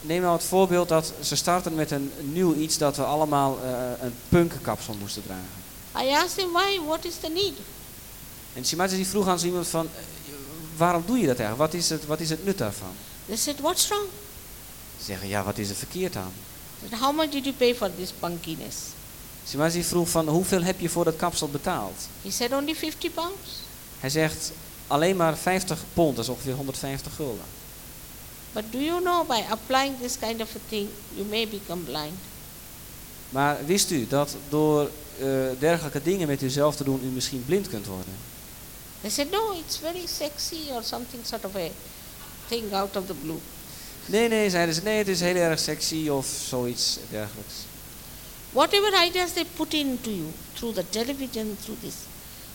neem 0.00 0.20
nou 0.20 0.32
het 0.36 0.44
voorbeeld 0.44 0.88
dat 0.88 1.12
ze 1.20 1.36
starten 1.36 1.74
met 1.74 1.90
een 1.90 2.12
nieuw 2.20 2.54
iets 2.54 2.78
dat 2.78 2.96
we 2.96 3.04
allemaal 3.04 3.58
eh, 3.62 3.70
een 4.00 4.14
punkenkapsel 4.28 4.94
moesten 4.94 5.22
dragen. 5.22 5.62
I 5.96 6.14
asked 6.14 6.44
him 6.44 6.52
why, 6.52 6.80
what 6.86 7.04
is 7.04 7.14
the 7.20 7.28
need? 7.28 7.54
En 8.52 8.64
Simatis 8.64 8.96
die 8.96 9.06
vroeg 9.06 9.28
aan 9.28 9.38
iemand 9.38 9.68
van, 9.68 9.88
waarom 10.76 11.02
doe 11.06 11.18
je 11.18 11.26
dat 11.26 11.38
eigenlijk? 11.38 11.72
Wat 11.72 11.80
is 11.80 11.88
het, 11.88 12.06
wat 12.06 12.20
is 12.20 12.30
het 12.30 12.44
nut 12.44 12.58
daarvan? 12.58 12.94
They 13.26 13.36
said, 13.36 13.60
what's 13.60 13.88
wrong? 13.88 14.08
Ze 14.98 15.04
zeggen, 15.04 15.28
ja, 15.28 15.42
wat 15.42 15.58
is 15.58 15.68
er 15.68 15.76
verkeerd 15.76 16.16
aan? 16.16 16.32
Said, 16.80 17.00
how 17.00 17.16
much 17.16 17.30
did 17.30 17.44
you 17.44 17.56
pay 17.56 17.74
for 17.74 17.90
this 17.96 18.12
punkiness? 18.18 18.76
Simatis 19.44 19.74
die 19.74 19.84
vroeg 19.84 20.08
van, 20.08 20.28
hoeveel 20.28 20.62
heb 20.62 20.80
je 20.80 20.88
voor 20.88 21.04
dat 21.04 21.16
kapsel 21.16 21.48
betaald? 21.48 22.08
He 22.22 22.30
said, 22.30 22.52
only 22.52 22.74
50 22.74 23.14
pounds. 23.14 23.50
Hij 24.00 24.10
zegt, 24.10 24.52
alleen 24.86 25.16
maar 25.16 25.36
50 25.36 25.78
pond, 25.94 26.16
dat 26.16 26.24
is 26.24 26.30
ongeveer 26.30 26.54
150 26.54 27.14
gulden. 27.14 27.44
But 28.52 28.64
do 28.70 28.78
you 28.78 29.00
know, 29.00 29.26
by 29.26 29.42
applying 29.50 29.98
this 30.00 30.18
kind 30.18 30.40
of 30.40 30.54
a 30.54 30.58
thing, 30.68 30.88
you 31.14 31.26
may 31.26 31.48
become 31.48 31.82
blind. 31.82 32.18
Maar 33.28 33.66
wist 33.66 33.90
u 33.90 34.06
dat 34.06 34.36
door 34.48 34.90
eh, 35.18 35.26
dergelijke 35.58 36.02
dingen 36.02 36.28
met 36.28 36.42
uzelf 36.42 36.76
te 36.76 36.84
doen, 36.84 37.00
u 37.04 37.06
misschien 37.06 37.44
blind 37.44 37.68
kunt 37.68 37.86
worden? 37.86 38.14
They 39.00 39.10
said, 39.10 39.30
no, 39.30 39.52
it's 39.52 39.76
very 39.76 40.06
sexy 40.06 40.70
or 40.70 40.82
something 40.82 41.26
sort 41.26 41.44
of 41.44 41.54
a 41.56 41.68
thing 42.48 42.72
out 42.72 42.96
of 42.96 43.06
the 43.06 43.14
blue. 43.14 43.38
Nee, 44.06 44.28
nee, 44.28 44.50
zeiden 44.50 44.74
ze, 44.74 44.82
nee, 44.82 44.98
het 44.98 45.08
is 45.08 45.20
heel 45.20 45.34
erg 45.34 45.58
sexy 45.58 46.08
of 46.08 46.26
zoiets 46.48 46.98
dergelijks. 47.10 47.54
Whatever 48.50 49.06
ideas 49.06 49.32
they 49.32 49.44
put 49.56 49.74
into 49.74 50.10
you 50.10 50.26
through 50.52 50.74
the 50.74 50.84
television, 50.88 51.56
through 51.62 51.80
this, 51.80 51.94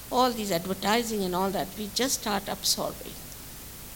all 0.07 0.33
this 0.33 0.51
advertising 0.51 1.23
and 1.23 1.35
all 1.35 1.51
that, 1.51 1.67
we 1.75 1.87
just 1.93 2.11
start 2.11 2.49
absorbing. 2.49 3.13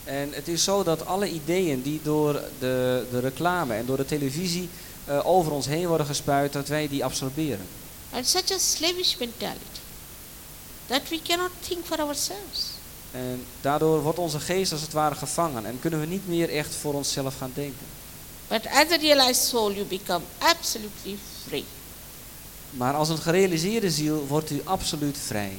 En 0.03 0.29
het 0.33 0.47
is 0.47 0.63
zo 0.63 0.83
dat 0.83 1.05
alle 1.05 1.29
ideeën 1.29 1.81
die 1.81 1.99
door 2.03 2.33
de, 2.59 3.05
de 3.11 3.19
reclame 3.19 3.73
en 3.73 3.85
door 3.85 3.97
de 3.97 4.05
televisie 4.05 4.69
eh, 5.05 5.27
over 5.27 5.51
ons 5.51 5.65
heen 5.65 5.87
worden 5.87 6.05
gespuit, 6.05 6.53
dat 6.53 6.67
wij 6.67 6.87
die 6.87 7.03
absorberen. 7.03 7.67
And 8.11 8.27
such 8.27 8.51
a 8.51 8.57
slavish 8.57 9.17
mentality 9.17 9.81
that 10.87 11.09
we 11.09 11.21
cannot 11.21 11.51
think 11.67 11.85
for 11.85 11.99
ourselves. 11.99 12.72
En 13.13 13.45
daardoor 13.61 14.01
wordt 14.01 14.19
onze 14.19 14.39
geest 14.39 14.71
als 14.71 14.81
het 14.81 14.93
ware 14.93 15.15
gevangen 15.15 15.65
en 15.65 15.79
kunnen 15.79 15.99
we 15.99 16.05
niet 16.05 16.27
meer 16.27 16.49
echt 16.49 16.75
voor 16.75 16.93
onszelf 16.93 17.37
gaan 17.37 17.51
denken. 17.53 17.85
But 18.47 18.65
as 18.67 18.91
a 18.91 18.97
realized 18.97 19.47
soul, 19.47 19.73
you 19.73 19.85
become 19.85 20.23
absolutely 20.37 21.17
free. 21.47 21.65
Maar 22.69 22.93
als 22.93 23.09
een 23.09 23.17
gerealiseerde 23.17 23.91
ziel 23.91 24.27
wordt 24.27 24.51
u 24.51 24.61
absoluut 24.63 25.17
vrij. 25.17 25.57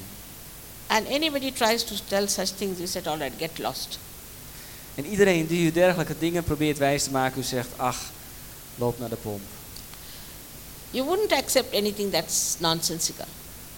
And 0.86 1.08
anybody 1.08 1.52
tries 1.52 1.84
to 1.84 1.94
tell 2.08 2.26
such 2.26 2.48
things, 2.48 2.76
you 2.76 2.86
said, 2.86 3.06
all 3.06 3.18
right, 3.18 3.34
get 3.38 3.58
lost. 3.58 3.98
En 4.94 5.06
iedereen 5.06 5.46
die 5.46 5.66
u 5.66 5.72
dergelijke 5.72 6.14
dingen 6.18 6.44
probeert 6.44 6.78
wijs 6.78 7.04
te 7.04 7.10
maken, 7.10 7.40
u 7.40 7.44
zegt, 7.44 7.68
ach, 7.76 8.00
loop 8.74 8.98
naar 8.98 9.08
de 9.08 9.16
pomp. 9.16 9.42
You 10.90 11.06
wouldn't 11.06 11.32
accept 11.32 11.74
anything 11.74 12.12
that's 12.12 12.56
nonsensical 12.58 13.26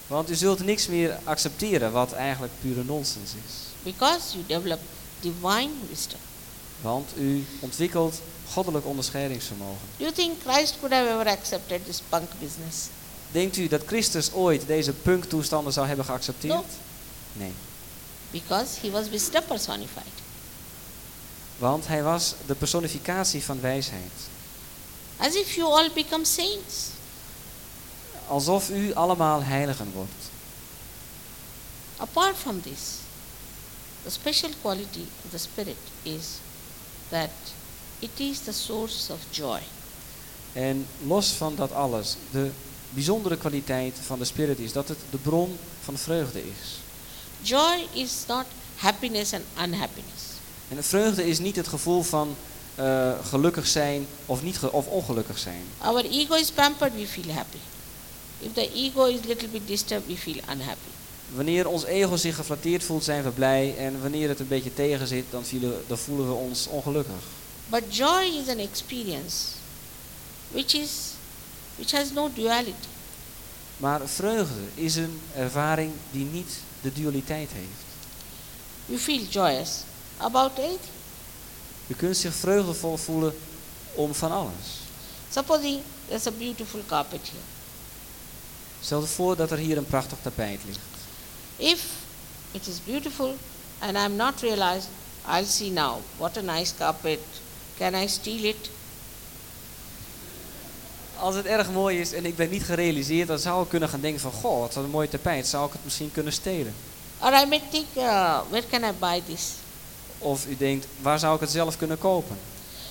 Want 0.07 0.29
u 0.29 0.35
zult 0.35 0.63
niks 0.63 0.87
meer 0.87 1.17
accepteren 1.23 1.91
wat 1.91 2.13
eigenlijk 2.13 2.53
pure 2.61 2.83
nonsens 2.83 3.31
is. 3.45 3.66
Because 3.83 4.33
you 4.33 4.43
develop 4.47 4.79
divine 5.19 5.71
wisdom. 5.89 6.19
Want 6.81 7.09
u 7.17 7.45
ontwikkelt 7.59 8.21
goddelijk 8.51 8.85
onderscheidingsvermogen. 8.85 9.87
Do 9.97 10.03
you 10.03 10.13
think 10.15 10.41
Christ 10.45 10.75
could 10.79 10.93
have 10.93 11.07
ever 11.09 11.27
accepted 11.27 11.85
this 11.85 12.01
punk 12.09 12.29
business? 12.39 12.75
Denkt 13.31 13.57
u 13.57 13.67
dat 13.67 13.81
Christus 13.85 14.31
ooit 14.33 14.67
deze 14.67 14.93
punktoestanden 14.93 15.73
zou 15.73 15.87
hebben 15.87 16.05
geaccepteerd? 16.05 16.53
No, 16.53 16.63
Nee. 17.33 17.53
because 18.31 18.79
he 18.81 18.91
was 18.91 19.09
wisdom 19.09 19.43
personified. 19.47 20.13
Want 21.57 21.87
hij 21.87 22.03
was 22.03 22.33
de 22.45 22.55
personificatie 22.55 23.43
van 23.43 23.61
wijsheid. 23.61 24.11
As 25.17 25.33
if 25.35 25.55
you 25.55 25.71
all 25.73 25.91
become 25.93 26.25
saints. 26.25 26.75
Alsof 28.27 28.69
u 28.69 28.93
allemaal 28.93 29.43
heiligen 29.43 29.91
wordt. 29.93 30.11
Apart 31.97 32.35
from 32.37 32.61
this, 32.61 32.79
the 34.07 34.13
special 34.13 34.49
quality 34.61 35.05
of 35.25 35.31
the 35.31 35.37
Spirit 35.37 35.77
is 36.03 36.25
that 37.09 37.29
it 37.99 38.19
is 38.19 38.39
the 38.39 38.51
source 38.53 39.13
of 39.13 39.19
joy. 39.29 39.59
En 40.53 40.85
los 41.07 41.27
van 41.27 41.55
dat 41.55 41.71
alles, 41.71 42.15
de 42.31 42.49
bijzondere 42.89 43.37
kwaliteit 43.37 43.95
van 44.05 44.19
de 44.19 44.25
Spirit 44.25 44.59
is 44.59 44.71
dat 44.73 44.87
het 44.87 44.97
de 45.09 45.17
bron 45.17 45.57
van 45.83 45.97
vreugde 45.97 46.39
is. 46.39 46.77
Joy 47.41 47.87
is 47.93 48.11
not 48.27 48.45
happiness 48.75 49.33
and 49.33 49.43
unhappiness. 49.57 50.23
En 50.69 50.75
de 50.75 50.83
vreugde 50.83 51.27
is 51.27 51.39
niet 51.39 51.55
het 51.55 51.67
gevoel 51.67 52.03
van 52.03 52.35
eh, 52.75 53.11
gelukkig 53.29 53.67
zijn 53.67 54.07
of, 54.25 54.41
niet 54.43 54.57
ge- 54.57 54.71
of 54.71 54.87
ongelukkig 54.87 55.37
zijn. 55.37 55.61
Our 55.77 56.05
ego 56.05 56.33
is 56.35 56.51
pampered, 56.51 56.93
we 56.93 57.07
feel 57.07 57.33
happy. 57.33 57.57
If 58.39 58.53
the 58.53 58.71
ego 58.73 59.05
is 59.05 59.19
little 59.25 59.47
bit 59.47 59.67
disturbed, 59.67 60.07
we 60.07 60.17
feel 60.17 60.41
unhappy. 60.51 60.89
Wanneer 61.35 61.67
ons 61.67 61.85
ego 61.85 62.15
zich 62.15 62.35
geflatteerd 62.35 62.83
voelt, 62.83 63.03
zijn 63.03 63.23
we 63.23 63.29
blij. 63.29 63.77
En 63.77 64.01
wanneer 64.01 64.29
het 64.29 64.39
een 64.39 64.47
beetje 64.47 64.73
tegen 64.73 65.07
zit, 65.07 65.25
dan 65.29 65.45
voelen, 65.45 65.83
dan 65.87 65.97
voelen 65.97 66.27
we 66.27 66.33
ons 66.33 66.67
ongelukkig. 66.67 67.23
But 67.69 67.95
joy 67.95 68.23
is 68.23 68.47
an 68.47 68.59
experience 68.59 69.35
which 70.51 70.73
is 70.73 71.15
which 71.75 71.91
has 71.91 72.11
no 72.11 72.29
duality. 72.33 72.87
Maar 73.77 74.07
vreugde 74.07 74.61
is 74.73 74.95
een 74.95 75.21
ervaring 75.35 75.91
die 76.11 76.25
niet 76.25 76.59
de 76.81 76.93
dualiteit 76.93 77.49
heeft. 77.51 77.85
You 78.85 78.99
feel 78.99 79.23
joyous 79.29 79.69
about 80.17 80.51
anything. 80.57 80.79
Je 81.87 81.95
kunt 81.95 82.17
zich 82.17 82.33
vreugdevol 82.33 82.97
voelen 82.97 83.35
om 83.93 84.13
van 84.13 84.31
alles. 84.31 84.81
Supposing 85.29 85.81
there's 86.07 86.27
a 86.27 86.31
beautiful 86.31 86.81
carpet 86.87 87.21
here. 87.21 87.43
Stel 88.81 89.01
je 89.01 89.07
voor 89.07 89.35
dat 89.35 89.51
er 89.51 89.57
hier 89.57 89.77
een 89.77 89.85
prachtig 89.85 90.17
tapijt 90.21 90.59
ligt. 90.65 90.96
If 91.57 91.79
it 92.51 92.67
is 92.67 92.79
beautiful 92.85 93.35
and 93.79 93.97
I'm 93.97 94.15
not 94.15 94.41
realized, 94.41 94.87
I'll 95.27 95.45
see 95.45 95.69
now 95.69 95.97
what 96.17 96.37
a 96.37 96.41
nice 96.41 96.73
carpet. 96.77 97.19
Can 97.77 97.95
I 97.95 98.07
steal 98.07 98.43
it? 98.43 98.69
Als 101.19 101.35
het 101.35 101.45
erg 101.45 101.71
mooi 101.71 101.99
is 101.99 102.13
en 102.13 102.25
ik 102.25 102.35
ben 102.35 102.49
niet 102.49 102.63
gerealiseerd, 102.63 103.27
dan 103.27 103.39
zou 103.39 103.63
ik 103.63 103.69
kunnen 103.69 103.89
gaan 103.89 104.01
denken 104.01 104.21
van... 104.21 104.31
Goh, 104.31 104.59
wat 104.59 104.75
een 104.75 104.89
mooi 104.89 105.09
tapijt, 105.09 105.47
zou 105.47 105.65
ik 105.67 105.71
het 105.71 105.83
misschien 105.83 106.11
kunnen 106.11 106.33
stelen? 106.33 106.73
Or 107.19 107.33
I 107.41 107.45
may 107.45 107.61
think, 107.71 107.85
uh, 107.95 108.39
where 108.49 108.67
can 108.69 108.83
I 108.83 108.91
buy 108.99 109.21
this? 109.27 109.51
Of 110.19 110.45
u 110.47 110.57
denkt, 110.57 110.87
waar 111.01 111.19
zou 111.19 111.35
ik 111.35 111.41
het 111.41 111.49
zelf 111.51 111.77
kunnen 111.77 111.97
kopen? 111.97 112.37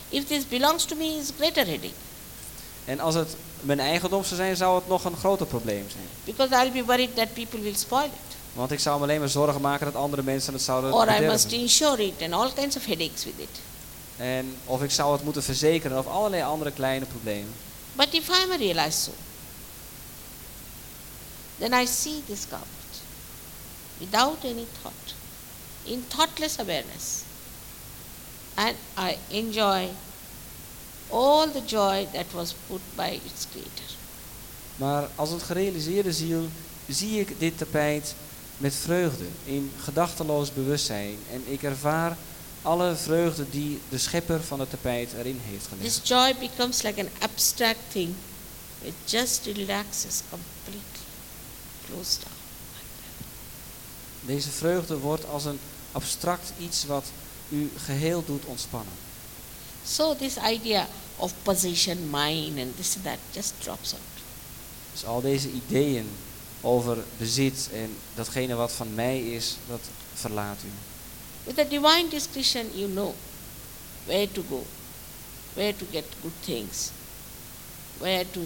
If 0.09 0.27
this 0.27 0.49
belongs 0.49 0.85
to 0.85 0.97
me, 0.97 1.05
it's 1.05 1.31
greater 1.39 1.67
headache 1.67 1.95
En 2.85 3.01
als 3.01 3.15
het 3.15 3.37
mijn 3.61 3.81
eigendom 3.81 4.25
zou 4.25 4.37
zijn, 4.37 4.57
zou 4.57 4.75
het 4.75 4.89
nog 4.89 5.05
een 5.05 5.17
groter 5.17 5.47
probleem 5.47 5.85
zijn. 5.91 6.05
because 6.25 6.55
I'll 6.65 6.73
be 6.73 6.85
worried 6.85 7.17
that 7.17 7.33
people 7.35 7.61
will 7.61 7.75
spoil 7.75 8.05
it. 8.05 8.36
Want 8.57 8.71
ik 8.71 8.81
zou 8.81 8.97
me 8.99 9.03
alleen 9.03 9.21
maar 9.21 9.29
zorgen 9.29 9.61
maken 9.61 9.87
dat 9.87 9.95
andere 9.95 10.23
mensen 10.23 10.53
het 10.53 10.63
zouden 10.63 10.93
Or 10.93 11.23
I 11.23 11.27
must 11.27 11.53
insure 11.53 12.07
it 12.07 12.23
and 12.23 12.33
all 12.33 12.53
kinds 12.53 12.77
of 12.77 12.87
headaches 12.87 13.25
with 13.25 13.39
it. 13.39 13.61
En 14.17 14.57
of 14.65 14.83
ik 14.83 14.91
zou 14.91 15.13
het 15.13 15.25
moeten 15.25 15.43
verzekeren 15.43 15.99
of 15.99 16.07
allerlei 16.07 16.43
andere 16.43 16.71
kleine 16.71 17.05
problemen. 17.05 17.53
But 17.93 18.15
if 18.15 18.29
I'm 18.29 18.53
a 18.53 18.57
realized 18.57 19.03
soul, 19.03 19.17
then 21.59 21.83
I 21.83 21.87
see 21.87 22.23
this 22.27 22.47
carpet 22.49 23.03
without 23.99 24.45
any 24.45 24.67
thought, 24.83 25.15
in 25.85 26.05
thoughtless 26.09 26.59
awareness, 26.59 27.23
and 28.55 28.75
I 28.99 29.17
enjoy 29.29 29.89
all 31.11 31.51
the 31.51 31.63
joy 31.67 32.07
that 32.13 32.27
was 32.33 32.55
put 32.67 32.81
by 32.95 33.21
its 33.25 33.47
creator. 33.51 33.95
Maar 34.77 35.09
als 35.15 35.31
een 35.31 35.41
gerealiseerde 35.41 36.13
ziel 36.13 36.49
zie 36.89 37.21
ik 37.21 37.41
dit 37.41 37.59
tapijt 37.59 38.15
met 38.57 38.75
vreugde, 38.75 39.25
in 39.45 39.73
gedachteloos 39.83 40.53
bewustzijn. 40.53 41.19
En 41.33 41.43
ik 41.47 41.63
ervaar 41.63 42.17
alle 42.63 42.97
vreugde 42.97 43.51
die 43.51 43.81
de 43.89 43.99
schepper 43.99 44.43
van 44.43 44.61
het 44.61 44.71
tapijt 44.71 45.13
erin 45.13 45.41
heeft 45.43 45.67
gelegd. 45.67 45.95
This 45.95 46.09
joy 46.09 46.35
becomes 46.41 46.83
like 46.83 47.01
an 47.01 47.09
abstract 47.19 47.81
thing 47.93 48.15
it 48.83 48.95
just 49.05 49.47
relaxes 49.47 50.23
completely, 50.31 51.05
closed 51.87 52.21
down. 52.23 52.35
Deze 54.21 54.51
vreugde 54.51 54.99
wordt 54.99 55.29
als 55.29 55.45
een 55.45 55.59
abstract 55.93 56.53
iets 56.59 56.85
wat 56.85 57.05
u 57.49 57.71
geheel 57.77 58.25
doet 58.25 58.45
ontspannen. 58.45 58.93
So 59.85 60.17
this 60.17 60.37
idea 60.37 60.89
of 61.17 61.33
possession, 61.43 62.11
mine, 62.11 62.63
and 62.63 62.77
this 62.77 62.95
and 62.95 63.05
that 63.05 63.19
just 63.31 63.53
drops 63.59 63.93
out. 63.93 64.03
Dus 64.93 65.05
al 65.05 65.21
deze 65.21 65.51
ideeën 65.51 66.09
over 66.67 66.97
bezit 67.19 67.69
en 67.73 67.97
datgene 68.15 68.55
wat 68.55 68.73
van 68.73 68.95
mij 68.95 69.21
is, 69.21 69.57
dat 69.69 69.81
verlaat 70.15 70.59
u. 70.65 70.69
With 71.45 71.57
the 71.57 71.67
divine 71.69 72.09
discretion, 72.11 72.67
you 72.75 72.91
know 72.91 73.15
where 74.05 74.33
to 74.33 74.43
go, 74.49 74.65
where 75.55 75.77
to 75.77 75.87
get 75.93 76.05
good 76.21 76.33
things, 76.41 76.91
where 77.99 78.25
to 78.31 78.41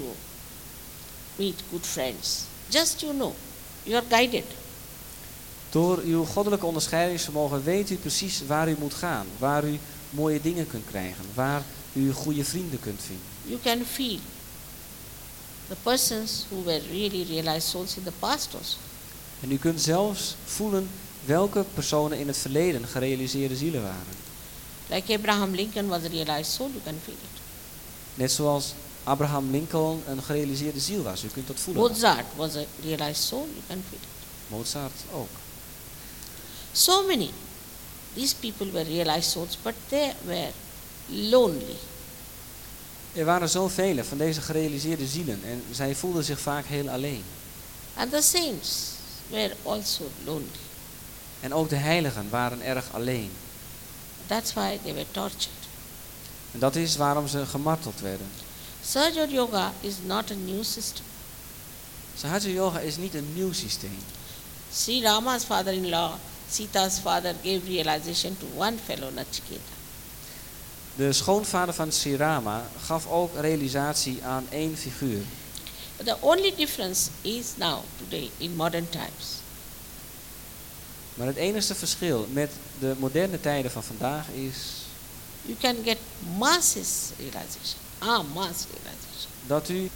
meet 1.36 1.62
good 1.70 1.86
friends. 1.86 2.44
Just 2.68 3.00
you 3.00 3.12
know, 3.12 3.32
you 3.82 3.96
are 3.96 4.06
guided. 4.08 4.44
Door 5.70 5.98
uw 5.98 6.24
goddelijke 6.24 6.66
onderscheidingsvermogen 6.66 7.64
weet 7.64 7.90
u 7.90 7.96
precies 7.96 8.42
waar 8.46 8.68
u 8.68 8.76
moet 8.78 8.94
gaan, 8.94 9.26
waar 9.38 9.64
u 9.64 9.78
mooie 10.10 10.40
dingen 10.40 10.66
kunt 10.66 10.86
krijgen, 10.86 11.24
waar 11.34 11.62
u 11.92 12.12
goede 12.12 12.44
vrienden 12.44 12.80
kunt 12.80 13.00
vinden. 13.06 13.24
You 13.44 13.60
can 13.60 13.84
feel 13.86 14.18
the 15.70 15.76
persons 15.82 16.46
who 16.50 16.64
were 16.64 16.80
really 16.90 17.24
realized 17.24 17.68
souls 17.68 17.96
in 17.96 18.04
the 18.04 18.12
past 18.18 18.54
also. 18.54 18.76
En 19.40 19.50
u 19.50 19.58
kunt 19.58 19.80
zelfs 19.80 20.34
voelen 20.44 20.90
welke 21.24 21.64
personen 21.74 22.18
in 22.18 22.26
het 22.26 22.36
verleden 22.36 22.86
gerealiseerde 22.86 23.56
zielen 23.56 23.82
waren. 23.82 24.18
Like 24.88 25.14
Abraham 25.14 25.54
Lincoln 25.54 25.88
was 25.88 26.04
a 26.04 26.08
realized 26.08 26.52
soul, 26.52 26.68
you 26.68 26.80
can 26.84 26.98
feel 27.04 27.14
it. 27.14 27.40
Net 28.14 28.32
zoals 28.32 28.74
Abraham 29.04 29.50
Lincoln 29.50 30.02
een 30.06 30.22
gerealiseerde 30.22 30.80
ziel 30.80 31.02
was. 31.02 31.24
U 31.24 31.28
kunt 31.28 31.46
dat 31.46 31.60
voelen. 31.60 31.82
Mozart 31.82 32.26
was 32.36 32.56
a 32.56 32.64
realized 32.82 33.22
soul, 33.22 33.46
you 33.46 33.62
can 33.68 33.84
feel 33.88 33.98
it. 34.02 34.08
Mozart 34.48 34.92
ook. 35.12 35.28
So 36.72 37.06
many. 37.06 37.30
These 38.14 38.34
people 38.36 38.70
were 38.70 38.84
realized 38.84 39.30
souls, 39.30 39.58
but 39.62 39.74
they 39.88 40.12
were 40.26 40.50
lonely. 41.06 41.76
Er 43.12 43.24
waren 43.24 43.48
zoveel 43.48 44.04
van 44.04 44.18
deze 44.18 44.40
gerealiseerde 44.40 45.06
zielen 45.06 45.40
en 45.44 45.64
zij 45.70 45.94
voelden 45.94 46.24
zich 46.24 46.40
vaak 46.40 46.66
heel 46.66 46.88
alleen. 46.88 47.24
And 47.94 48.11
the 48.11 48.22
saints 48.22 48.92
were 49.28 49.54
also 49.62 50.04
lonely. 50.24 50.46
En 51.40 51.54
ook 51.54 51.68
de 51.68 51.76
heiligen 51.76 52.30
waren 52.30 52.62
erg 52.62 52.84
alleen. 52.92 53.30
That's 54.26 54.52
why 54.52 54.78
they 54.82 54.92
were 54.92 55.06
tortured. 55.11 55.48
En 56.52 56.58
dat 56.58 56.76
is 56.76 56.96
waarom 56.96 57.28
ze 57.28 57.46
gemarteld 57.46 58.00
werden. 58.00 58.26
Sahaja 58.84 59.26
Yoga 59.26 59.72
is 59.80 59.94
not 60.04 60.30
a 60.30 60.34
new 60.34 60.64
system. 60.64 61.04
Sahaja 62.16 62.48
Yoga 62.48 62.78
is 62.78 62.96
niet 62.96 63.14
een 63.14 63.32
nieuw 63.34 63.52
systeem. 63.52 63.98
Sri 64.72 65.02
Rama's 65.02 65.44
father-in-law, 65.44 66.12
Sita's 66.50 66.98
father, 66.98 67.34
gave 67.42 67.61
realization 67.66 68.36
to 68.38 68.46
one 68.56 68.76
fellow 68.84 69.14
Nachiketa. 69.14 69.79
De 70.97 71.12
schoonvader 71.12 71.74
van 71.74 71.93
Sri 71.93 72.16
Rama 72.16 72.68
gaf 72.84 73.07
ook 73.07 73.30
realisatie 73.41 74.24
aan 74.24 74.47
één 74.51 74.76
figuur. 74.76 75.22
The 76.05 76.16
only 76.20 76.53
difference 76.57 77.11
is 77.22 77.47
now, 77.57 77.78
today, 77.99 78.30
in 78.36 78.57
modern 78.57 78.88
times, 78.88 79.41
Maar 81.14 81.26
het 81.26 81.36
enige 81.36 81.74
verschil 81.74 82.26
met 82.32 82.51
de 82.78 82.95
moderne 82.99 83.41
tijden 83.41 83.70
van 83.70 83.82
vandaag 83.82 84.28
is 84.28 84.55
you 85.43 85.57
can 85.61 85.76
get 85.84 85.99
masses 86.38 87.11
realization. 87.18 87.80
Ah, 87.99 88.24
mass 88.34 88.64
realization. 88.70 89.30
dat 89.47 89.68
u 89.68 89.91